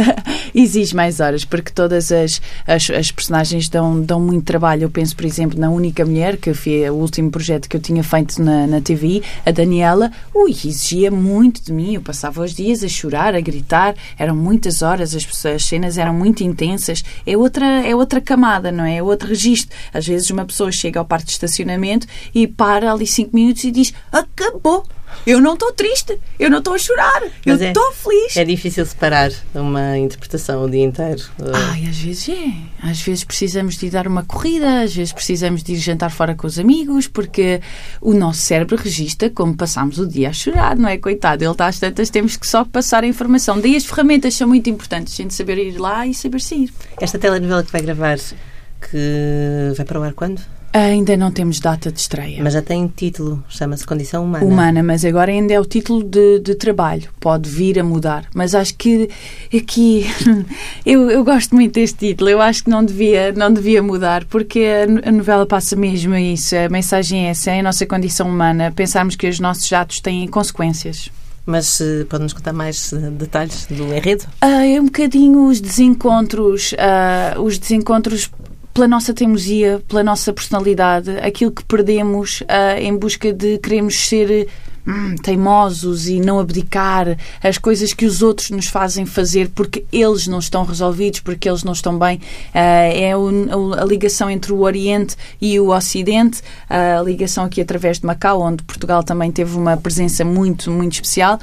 Exige 0.54 0.94
mais 0.94 1.18
horas, 1.18 1.44
porque 1.44 1.72
todas 1.72 2.12
as, 2.12 2.40
as, 2.66 2.90
as, 2.90 3.10
personagens 3.10 3.68
dão, 3.68 4.00
dão 4.00 4.20
muito 4.20 4.44
trabalho. 4.44 4.84
Eu 4.84 4.90
penso, 4.90 5.16
por 5.16 5.24
exemplo, 5.24 5.58
na 5.58 5.70
Única 5.70 6.04
Mulher, 6.04 6.36
que 6.36 6.52
foi 6.54 6.88
o 6.90 6.94
último 6.94 7.30
projeto 7.30 7.68
que 7.68 7.76
eu 7.76 7.80
tinha 7.80 8.04
feito 8.04 8.40
na, 8.40 8.66
na 8.66 8.80
TVI, 8.80 9.22
a 9.44 9.50
Daniela, 9.50 10.12
ui, 10.32 10.50
exigia 10.50 11.10
muito 11.10 11.62
de 11.62 11.72
mim. 11.72 11.94
Eu 11.94 12.02
passava 12.02 12.42
os 12.42 12.54
dias 12.54 12.84
a 12.84 12.88
chorar, 12.88 13.34
a 13.34 13.40
gritar, 13.40 13.94
eram 14.18 14.36
muitas 14.36 14.82
horas, 14.82 15.14
as, 15.14 15.46
as 15.46 15.64
cenas 15.64 15.98
eram 15.98 16.14
muito 16.14 16.44
intensas. 16.44 17.02
É 17.26 17.36
outra, 17.36 17.66
é 17.66 17.94
outra 17.96 18.20
camada, 18.20 18.70
não 18.70 18.84
é? 18.84 18.98
É 18.98 19.02
outro 19.02 19.28
registro. 19.28 19.74
Às 19.92 20.06
vezes 20.06 20.30
uma 20.30 20.44
pessoa 20.44 20.70
chega 20.70 21.00
ao 21.00 21.04
parque 21.04 21.26
de 21.26 21.32
estacionamento 21.32 22.06
e 22.34 22.46
para 22.46 22.92
ali 22.92 23.06
cinco 23.06 23.34
minutos 23.34 23.64
e 23.64 23.70
diz: 23.70 23.92
Acabou! 24.12 24.84
Eu 25.26 25.40
não 25.40 25.54
estou 25.54 25.72
triste, 25.72 26.18
eu 26.38 26.50
não 26.50 26.58
estou 26.58 26.74
a 26.74 26.78
chorar, 26.78 27.22
Mas 27.44 27.60
eu 27.60 27.66
é- 27.66 27.70
estou 27.70 27.92
feliz. 27.92 28.36
É 28.36 28.44
difícil 28.44 28.84
separar 28.86 29.30
uma 29.54 29.98
interpretação 29.98 30.64
o 30.64 30.70
dia 30.70 30.84
inteiro. 30.84 31.22
Ai, 31.52 31.86
às 31.88 31.98
vezes 31.98 32.28
é. 32.28 32.52
Às 32.82 33.00
vezes 33.00 33.24
precisamos 33.24 33.76
de 33.76 33.86
ir 33.86 33.90
dar 33.90 34.06
uma 34.06 34.24
corrida, 34.24 34.82
às 34.82 34.94
vezes 34.94 35.12
precisamos 35.12 35.62
de 35.62 35.72
ir 35.72 35.76
jantar 35.76 36.10
fora 36.10 36.34
com 36.34 36.46
os 36.46 36.58
amigos, 36.58 37.06
porque 37.06 37.60
o 38.00 38.12
nosso 38.12 38.40
cérebro 38.40 38.76
registra 38.76 39.30
como 39.30 39.56
passámos 39.56 39.98
o 39.98 40.06
dia 40.06 40.30
a 40.30 40.32
chorar, 40.32 40.76
não 40.76 40.88
é? 40.88 40.98
Coitado, 40.98 41.44
ele 41.44 41.50
está 41.52 41.66
às 41.66 41.78
tantas, 41.78 42.10
temos 42.10 42.36
que 42.36 42.46
só 42.46 42.64
passar 42.64 43.04
a 43.04 43.06
informação. 43.06 43.60
Daí 43.60 43.76
as 43.76 43.84
ferramentas 43.84 44.34
são 44.34 44.48
muito 44.48 44.68
importantes, 44.68 45.14
a 45.14 45.16
gente 45.22 45.34
saber 45.34 45.58
ir 45.58 45.78
lá 45.78 46.06
e 46.06 46.14
saber 46.14 46.40
sair. 46.40 46.72
Esta 47.00 47.18
telenovela 47.18 47.62
que 47.62 47.72
vai 47.72 47.82
gravar, 47.82 48.18
que 48.18 49.72
vai 49.76 49.84
para 49.86 50.00
o 50.00 50.02
ar 50.02 50.12
quando? 50.12 50.40
Ainda 50.74 51.16
não 51.16 51.30
temos 51.30 51.60
data 51.60 51.92
de 51.92 52.00
estreia. 52.00 52.42
Mas 52.42 52.52
já 52.52 52.60
tem 52.60 52.88
título, 52.88 53.44
chama-se 53.48 53.86
Condição 53.86 54.24
Humana. 54.24 54.44
Humana, 54.44 54.82
mas 54.82 55.04
agora 55.04 55.30
ainda 55.30 55.54
é 55.54 55.60
o 55.60 55.64
título 55.64 56.02
de, 56.02 56.40
de 56.40 56.56
trabalho. 56.56 57.08
Pode 57.20 57.48
vir 57.48 57.78
a 57.78 57.84
mudar. 57.84 58.26
Mas 58.34 58.56
acho 58.56 58.74
que 58.74 59.08
aqui 59.56 60.04
eu, 60.84 61.08
eu 61.08 61.22
gosto 61.22 61.54
muito 61.54 61.74
deste 61.74 62.08
título. 62.08 62.28
Eu 62.28 62.40
acho 62.40 62.64
que 62.64 62.70
não 62.70 62.84
devia, 62.84 63.30
não 63.30 63.52
devia 63.52 63.80
mudar, 63.84 64.24
porque 64.24 64.66
a, 64.66 65.08
a 65.08 65.12
novela 65.12 65.46
passa 65.46 65.76
mesmo 65.76 66.16
isso. 66.16 66.56
A 66.56 66.68
mensagem 66.68 67.28
é 67.28 67.30
essa, 67.30 67.52
é 67.52 67.60
a 67.60 67.62
nossa 67.62 67.86
condição 67.86 68.28
humana. 68.28 68.72
Pensarmos 68.74 69.14
que 69.14 69.28
os 69.28 69.38
nossos 69.38 69.72
atos 69.72 70.00
têm 70.00 70.26
consequências. 70.26 71.08
Mas 71.46 71.80
eh, 71.80 72.04
pode-nos 72.08 72.32
contar 72.32 72.52
mais 72.52 72.92
eh, 72.92 72.96
detalhes 73.10 73.66
do 73.66 73.94
enredo? 73.94 74.24
Ah, 74.40 74.66
é 74.66 74.80
um 74.80 74.86
bocadinho 74.86 75.46
os 75.46 75.60
desencontros, 75.60 76.74
ah, 76.78 77.38
os 77.38 77.58
desencontros 77.58 78.30
pela 78.74 78.88
nossa 78.88 79.14
teimosia, 79.14 79.80
pela 79.88 80.02
nossa 80.02 80.32
personalidade, 80.32 81.16
aquilo 81.18 81.52
que 81.52 81.64
perdemos 81.64 82.42
ah, 82.48 82.78
em 82.78 82.94
busca 82.94 83.32
de 83.32 83.56
queremos 83.58 83.96
ser 83.96 84.48
hum, 84.86 85.14
teimosos 85.16 86.08
e 86.08 86.20
não 86.20 86.38
abdicar, 86.38 87.16
as 87.42 87.58
coisas 87.58 87.92
que 87.94 88.04
os 88.04 88.22
outros 88.22 88.50
nos 88.50 88.66
fazem 88.66 89.06
fazer 89.06 89.48
porque 89.54 89.84
eles 89.92 90.26
não 90.26 90.38
estão 90.38 90.64
resolvidos, 90.64 91.20
porque 91.20 91.48
eles 91.48 91.64
não 91.64 91.72
estão 91.72 91.98
bem. 91.98 92.20
Ah, 92.52 92.60
é 92.60 93.16
o- 93.16 93.74
a 93.74 93.84
ligação 93.84 94.28
entre 94.28 94.52
o 94.52 94.60
Oriente 94.60 95.16
e 95.40 95.58
o 95.58 95.70
Ocidente, 95.74 96.42
a 96.68 97.00
ligação 97.02 97.44
aqui 97.44 97.60
através 97.60 97.98
de 98.00 98.06
Macau, 98.06 98.40
onde 98.42 98.62
Portugal 98.64 99.02
também 99.02 99.30
teve 99.30 99.56
uma 99.56 99.76
presença 99.76 100.24
muito, 100.24 100.70
muito 100.70 100.94
especial. 100.94 101.38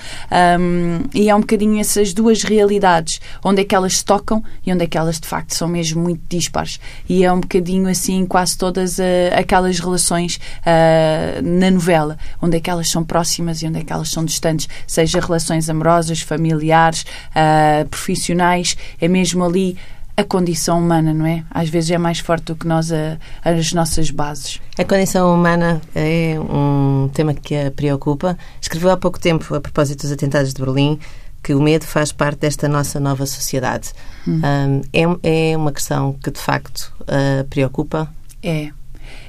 Um, 0.60 0.99
e 1.13 1.30
é 1.30 1.36
um 1.36 1.39
bocadinho 1.39 1.80
essas 1.80 2.13
duas 2.13 2.43
realidades, 2.43 3.19
onde 3.43 3.62
é 3.62 3.65
que 3.65 3.73
elas 3.75 3.97
se 3.97 4.06
tocam 4.06 4.43
e 4.65 4.71
onde 4.73 4.84
é 4.84 4.88
que 4.88 4.97
elas 4.97 5.19
de 5.19 5.27
facto 5.27 5.54
são 5.56 5.67
mesmo 5.67 6.01
muito 6.01 6.21
dispares. 6.30 6.80
E 7.08 7.23
é 7.23 7.32
um 7.32 7.39
bocadinho 7.39 7.88
assim 7.89 8.25
quase 8.25 8.58
todas 8.58 8.99
ah, 8.99 9.04
aquelas 9.36 9.80
relações 9.80 10.39
ah, 10.65 11.41
na 11.41 11.71
novela, 11.71 12.17
onde 12.41 12.58
é 12.58 12.60
que 12.60 12.69
elas 12.69 12.89
são 12.89 13.04
próximas 13.04 13.31
e 13.39 13.67
onde 13.67 13.80
é 13.80 13.84
que 13.84 13.91
elas 13.94 14.10
são 14.10 14.24
distantes, 14.26 14.67
seja 14.88 15.20
relações 15.20 15.70
amorosas, 15.70 16.22
familiares, 16.22 17.06
ah, 17.36 17.86
profissionais, 17.89 18.76
é 19.00 19.08
mesmo 19.08 19.44
ali 19.44 19.78
a 20.17 20.24
condição 20.24 20.78
humana, 20.80 21.13
não 21.13 21.26
é? 21.26 21.44
Às 21.50 21.70
vezes 21.70 21.89
é 21.91 21.98
mais 21.98 22.20
forte 22.20 22.46
do 22.46 22.56
que 22.56 22.67
nós 22.67 22.91
a- 22.91 23.17
as 23.44 23.72
nossas 23.74 24.12
bases. 24.12 24.60
A 24.78 24.84
condição 24.84 25.34
humana 25.34 25.82
é 25.96 26.36
um 26.39 27.10
tema 27.13 27.34
que 27.34 27.56
a 27.56 27.72
preocupa. 27.72 28.38
Escreveu 28.62 28.91
há 28.91 28.98
pouco 28.98 29.20
tempo, 29.20 29.56
a 29.56 29.62
propósito 29.62 30.02
dos 30.02 30.12
atentados 30.12 30.54
de 30.54 30.62
Berlim, 30.62 31.00
que 31.41 31.54
o 31.56 31.62
medo 31.62 31.86
faz 31.86 32.12
parte 32.12 32.39
desta 32.41 32.67
nossa 32.67 33.00
nova 33.00 33.26
sociedade. 33.26 33.94
Um, 34.28 34.82
é, 35.24 35.52
é 35.54 35.58
uma 35.58 35.72
questão 35.72 36.13
que, 36.22 36.30
de 36.30 36.39
facto, 36.39 36.94
a 37.08 37.44
preocupa. 37.46 38.08
É. 38.44 38.70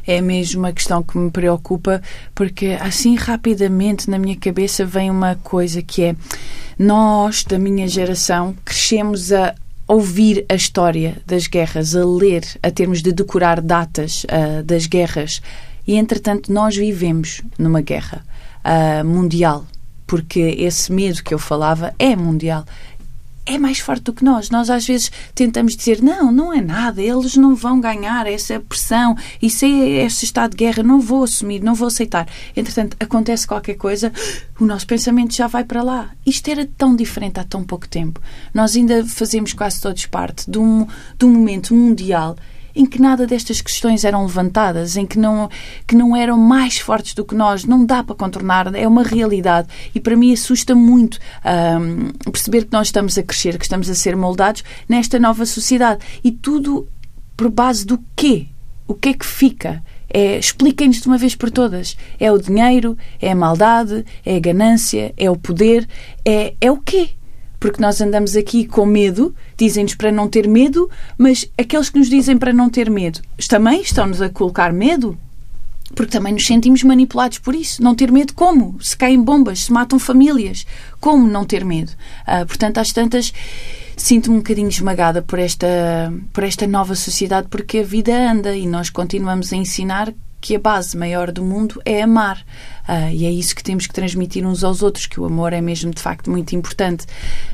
É 0.06 0.20
mesmo 0.20 0.60
uma 0.60 0.72
questão 0.72 1.02
que 1.02 1.16
me 1.16 1.30
preocupa, 1.30 2.02
porque 2.34 2.76
assim 2.80 3.14
rapidamente 3.14 4.10
na 4.10 4.18
minha 4.18 4.36
cabeça 4.36 4.84
vem 4.84 5.10
uma 5.10 5.36
coisa 5.36 5.80
que 5.82 6.02
é 6.02 6.16
nós, 6.78 7.44
da 7.44 7.58
minha 7.58 7.86
geração, 7.86 8.54
crescemos 8.64 9.32
a 9.32 9.54
ouvir 9.86 10.44
a 10.48 10.54
história 10.54 11.18
das 11.26 11.46
guerras, 11.46 11.94
a 11.94 12.04
ler, 12.04 12.42
a 12.62 12.70
termos 12.70 13.02
de 13.02 13.12
decorar 13.12 13.60
datas 13.60 14.24
ah, 14.28 14.62
das 14.62 14.86
guerras. 14.86 15.42
E, 15.86 15.96
entretanto, 15.96 16.52
nós 16.52 16.76
vivemos 16.76 17.42
numa 17.58 17.80
guerra 17.80 18.24
ah, 18.64 19.02
mundial, 19.04 19.66
porque 20.06 20.40
esse 20.58 20.92
medo 20.92 21.22
que 21.22 21.34
eu 21.34 21.38
falava 21.38 21.94
é 21.98 22.16
mundial 22.16 22.64
é 23.44 23.58
mais 23.58 23.78
forte 23.78 24.04
do 24.04 24.12
que 24.12 24.24
nós. 24.24 24.50
Nós 24.50 24.70
às 24.70 24.86
vezes 24.86 25.10
tentamos 25.34 25.76
dizer 25.76 26.02
não, 26.02 26.30
não 26.30 26.52
é 26.52 26.60
nada, 26.60 27.02
eles 27.02 27.36
não 27.36 27.54
vão 27.54 27.80
ganhar 27.80 28.26
essa 28.26 28.60
pressão, 28.60 29.16
isso 29.40 29.64
é 29.64 29.68
este 30.04 30.24
estado 30.24 30.52
de 30.52 30.58
guerra, 30.58 30.82
não 30.82 31.00
vou 31.00 31.24
assumir, 31.24 31.62
não 31.62 31.74
vou 31.74 31.88
aceitar. 31.88 32.28
Entretanto, 32.56 32.96
acontece 33.00 33.46
qualquer 33.46 33.74
coisa, 33.74 34.12
o 34.58 34.64
nosso 34.64 34.86
pensamento 34.86 35.34
já 35.34 35.46
vai 35.46 35.64
para 35.64 35.82
lá. 35.82 36.10
Isto 36.24 36.48
era 36.48 36.68
tão 36.78 36.94
diferente 36.94 37.40
há 37.40 37.44
tão 37.44 37.64
pouco 37.64 37.88
tempo. 37.88 38.20
Nós 38.54 38.76
ainda 38.76 39.04
fazemos 39.04 39.52
quase 39.52 39.80
todos 39.80 40.06
parte 40.06 40.50
de 40.50 40.58
um, 40.58 40.86
de 41.18 41.24
um 41.24 41.32
momento 41.32 41.74
mundial 41.74 42.36
em 42.74 42.86
que 42.86 43.00
nada 43.00 43.26
destas 43.26 43.60
questões 43.60 44.04
eram 44.04 44.24
levantadas, 44.24 44.96
em 44.96 45.06
que 45.06 45.18
não, 45.18 45.48
que 45.86 45.94
não 45.94 46.16
eram 46.16 46.38
mais 46.38 46.78
fortes 46.78 47.14
do 47.14 47.24
que 47.24 47.34
nós, 47.34 47.64
não 47.64 47.84
dá 47.84 48.02
para 48.02 48.14
contornar, 48.14 48.74
é 48.74 48.86
uma 48.86 49.02
realidade. 49.02 49.68
E 49.94 50.00
para 50.00 50.16
mim 50.16 50.32
assusta 50.32 50.74
muito 50.74 51.18
ahm, 51.44 52.10
perceber 52.30 52.64
que 52.64 52.72
nós 52.72 52.88
estamos 52.88 53.16
a 53.18 53.22
crescer, 53.22 53.58
que 53.58 53.64
estamos 53.64 53.88
a 53.88 53.94
ser 53.94 54.16
moldados 54.16 54.64
nesta 54.88 55.18
nova 55.18 55.44
sociedade. 55.46 56.04
E 56.22 56.30
tudo 56.30 56.88
por 57.36 57.50
base 57.50 57.84
do 57.84 57.98
quê? 58.16 58.46
O 58.86 58.94
que 58.94 59.10
é 59.10 59.14
que 59.14 59.26
fica? 59.26 59.82
É, 60.08 60.38
Expliquem-nos 60.38 61.00
de 61.00 61.08
uma 61.08 61.16
vez 61.16 61.34
por 61.34 61.50
todas. 61.50 61.96
É 62.20 62.30
o 62.30 62.38
dinheiro, 62.38 62.96
é 63.20 63.32
a 63.32 63.36
maldade, 63.36 64.04
é 64.24 64.36
a 64.36 64.40
ganância, 64.40 65.14
é 65.16 65.30
o 65.30 65.36
poder, 65.36 65.88
é, 66.24 66.54
é 66.60 66.70
o 66.70 66.76
quê? 66.76 67.10
Porque 67.62 67.80
nós 67.80 68.00
andamos 68.00 68.34
aqui 68.34 68.66
com 68.66 68.84
medo, 68.84 69.32
dizem-nos 69.56 69.94
para 69.94 70.10
não 70.10 70.26
ter 70.26 70.48
medo, 70.48 70.90
mas 71.16 71.48
aqueles 71.56 71.88
que 71.88 71.96
nos 71.96 72.10
dizem 72.10 72.36
para 72.36 72.52
não 72.52 72.68
ter 72.68 72.90
medo 72.90 73.20
também 73.48 73.80
estão-nos 73.82 74.20
a 74.20 74.28
colocar 74.28 74.72
medo? 74.72 75.16
Porque 75.94 76.10
também 76.10 76.32
nos 76.32 76.44
sentimos 76.44 76.82
manipulados 76.82 77.38
por 77.38 77.54
isso. 77.54 77.80
Não 77.80 77.94
ter 77.94 78.10
medo 78.10 78.34
como? 78.34 78.82
Se 78.82 78.96
caem 78.96 79.22
bombas, 79.22 79.64
se 79.66 79.72
matam 79.72 79.98
famílias. 79.98 80.66
Como 80.98 81.28
não 81.28 81.44
ter 81.44 81.64
medo? 81.64 81.92
Ah, 82.26 82.44
portanto, 82.44 82.78
às 82.78 82.90
tantas, 82.92 83.32
sinto-me 83.96 84.36
um 84.36 84.38
bocadinho 84.38 84.68
esmagada 84.68 85.22
por 85.22 85.38
esta, 85.38 86.12
por 86.32 86.42
esta 86.42 86.66
nova 86.66 86.96
sociedade, 86.96 87.46
porque 87.48 87.78
a 87.78 87.84
vida 87.84 88.12
anda 88.12 88.56
e 88.56 88.66
nós 88.66 88.90
continuamos 88.90 89.52
a 89.52 89.56
ensinar 89.56 90.12
que 90.40 90.56
a 90.56 90.58
base 90.58 90.96
maior 90.96 91.30
do 91.30 91.44
mundo 91.44 91.80
é 91.84 92.02
amar. 92.02 92.44
Ah, 92.86 93.12
e 93.12 93.24
é 93.24 93.30
isso 93.30 93.54
que 93.54 93.62
temos 93.62 93.86
que 93.86 93.92
transmitir 93.94 94.46
uns 94.46 94.64
aos 94.64 94.82
outros, 94.82 95.06
que 95.06 95.20
o 95.20 95.24
amor 95.24 95.52
é 95.52 95.60
mesmo 95.60 95.92
de 95.92 96.02
facto 96.02 96.30
muito 96.30 96.54
importante. 96.54 97.06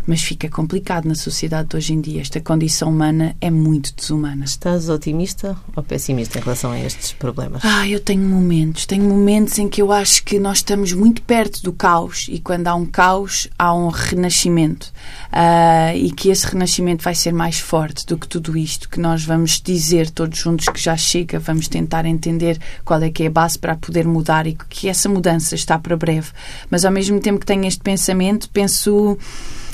Mas 0.06 0.22
fica 0.22 0.48
complicado 0.48 1.06
na 1.06 1.14
sociedade 1.14 1.68
de 1.68 1.76
hoje 1.76 1.92
em 1.92 2.00
dia. 2.00 2.20
Esta 2.20 2.40
condição 2.40 2.88
humana 2.88 3.36
é 3.40 3.50
muito 3.50 3.94
desumana. 3.94 4.44
Estás 4.44 4.88
otimista 4.88 5.56
ou 5.76 5.82
pessimista 5.82 6.38
em 6.38 6.42
relação 6.42 6.70
a 6.70 6.80
estes 6.80 7.12
problemas? 7.12 7.62
Ah, 7.64 7.86
eu 7.86 8.00
tenho 8.00 8.22
momentos. 8.22 8.86
Tenho 8.86 9.04
momentos 9.04 9.58
em 9.58 9.68
que 9.68 9.82
eu 9.82 9.92
acho 9.92 10.24
que 10.24 10.38
nós 10.38 10.58
estamos 10.58 10.92
muito 10.92 11.22
perto 11.22 11.62
do 11.62 11.72
caos 11.72 12.26
e 12.30 12.40
quando 12.40 12.66
há 12.66 12.74
um 12.74 12.86
caos, 12.86 13.48
há 13.58 13.74
um 13.74 13.88
renascimento. 13.88 14.92
Ah, 15.30 15.94
e 15.94 16.10
que 16.10 16.30
esse 16.30 16.46
renascimento 16.46 17.04
vai 17.04 17.14
ser 17.14 17.32
mais 17.32 17.58
forte 17.58 18.06
do 18.06 18.16
que 18.16 18.26
tudo 18.26 18.56
isto, 18.56 18.88
que 18.88 18.98
nós 18.98 19.24
vamos 19.24 19.60
dizer 19.60 20.10
todos 20.10 20.38
juntos 20.38 20.66
que 20.68 20.80
já 20.80 20.96
chega, 20.96 21.38
vamos 21.38 21.68
tentar 21.68 22.06
entender 22.06 22.58
qual 22.84 23.02
é 23.02 23.10
que 23.10 23.24
é 23.24 23.26
a 23.26 23.30
base 23.30 23.58
para 23.58 23.76
poder 23.76 24.06
mudar 24.06 24.46
e 24.46 24.56
que 24.68 24.88
essa 24.88 25.08
mudança 25.08 25.17
está 25.54 25.78
para 25.78 25.96
breve. 25.96 26.28
Mas 26.70 26.84
ao 26.84 26.92
mesmo 26.92 27.20
tempo 27.20 27.40
que 27.40 27.46
tenho 27.46 27.64
este 27.64 27.80
pensamento, 27.80 28.48
penso 28.50 29.18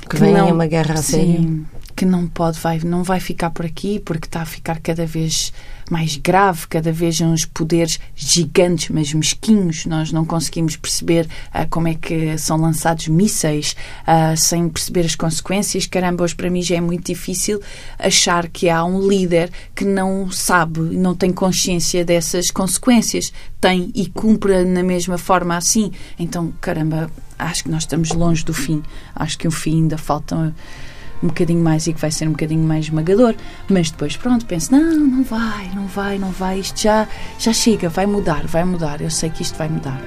Que 0.08 0.16
venha 0.16 0.44
uma 0.44 0.66
guerra 0.66 0.94
a 0.94 1.02
sério? 1.02 1.66
Que 1.96 2.04
não 2.04 2.26
pode, 2.26 2.58
vai, 2.58 2.80
não 2.80 3.04
vai 3.04 3.20
ficar 3.20 3.50
por 3.50 3.64
aqui 3.64 4.00
porque 4.00 4.26
está 4.26 4.42
a 4.42 4.46
ficar 4.46 4.80
cada 4.80 5.06
vez 5.06 5.52
mais 5.90 6.16
grave, 6.16 6.66
cada 6.68 6.92
vez 6.92 7.20
uns 7.20 7.44
poderes 7.44 7.98
gigantes, 8.14 8.88
mas 8.88 9.12
mesquinhos. 9.12 9.86
Nós 9.86 10.12
não 10.12 10.24
conseguimos 10.24 10.76
perceber 10.76 11.28
ah, 11.52 11.66
como 11.66 11.88
é 11.88 11.94
que 11.94 12.36
são 12.38 12.56
lançados 12.56 13.08
mísseis 13.08 13.76
ah, 14.06 14.34
sem 14.36 14.68
perceber 14.68 15.04
as 15.04 15.14
consequências. 15.14 15.86
Caramba, 15.86 16.24
hoje 16.24 16.34
para 16.34 16.50
mim 16.50 16.62
já 16.62 16.76
é 16.76 16.80
muito 16.80 17.06
difícil 17.06 17.60
achar 17.98 18.48
que 18.48 18.68
há 18.68 18.84
um 18.84 19.06
líder 19.06 19.50
que 19.74 19.84
não 19.84 20.30
sabe, 20.30 20.80
não 20.80 21.14
tem 21.14 21.32
consciência 21.32 22.04
dessas 22.04 22.50
consequências. 22.50 23.32
Tem 23.60 23.90
e 23.94 24.06
cumpre 24.06 24.64
na 24.64 24.82
mesma 24.82 25.16
forma 25.16 25.56
assim. 25.56 25.90
Então, 26.18 26.52
caramba, 26.60 27.10
acho 27.38 27.64
que 27.64 27.70
nós 27.70 27.82
estamos 27.82 28.10
longe 28.10 28.44
do 28.44 28.52
fim. 28.52 28.82
Acho 29.14 29.38
que 29.38 29.48
o 29.48 29.50
fim 29.50 29.82
ainda 29.82 29.96
falta 29.96 30.54
um 31.24 31.28
bocadinho 31.28 31.62
mais 31.62 31.86
e 31.86 31.92
que 31.92 32.00
vai 32.00 32.10
ser 32.10 32.28
um 32.28 32.32
bocadinho 32.32 32.62
mais 32.62 32.84
esmagador, 32.84 33.34
mas 33.68 33.90
depois 33.90 34.16
pronto, 34.16 34.44
penso, 34.44 34.72
não, 34.72 34.94
não 34.98 35.24
vai, 35.24 35.70
não 35.74 35.86
vai, 35.86 36.18
não 36.18 36.30
vai, 36.30 36.58
isto 36.60 36.82
já, 36.82 37.08
já 37.38 37.52
chega, 37.52 37.88
vai 37.88 38.06
mudar, 38.06 38.46
vai 38.46 38.64
mudar, 38.64 39.00
eu 39.00 39.10
sei 39.10 39.30
que 39.30 39.42
isto 39.42 39.56
vai 39.56 39.68
mudar. 39.68 40.00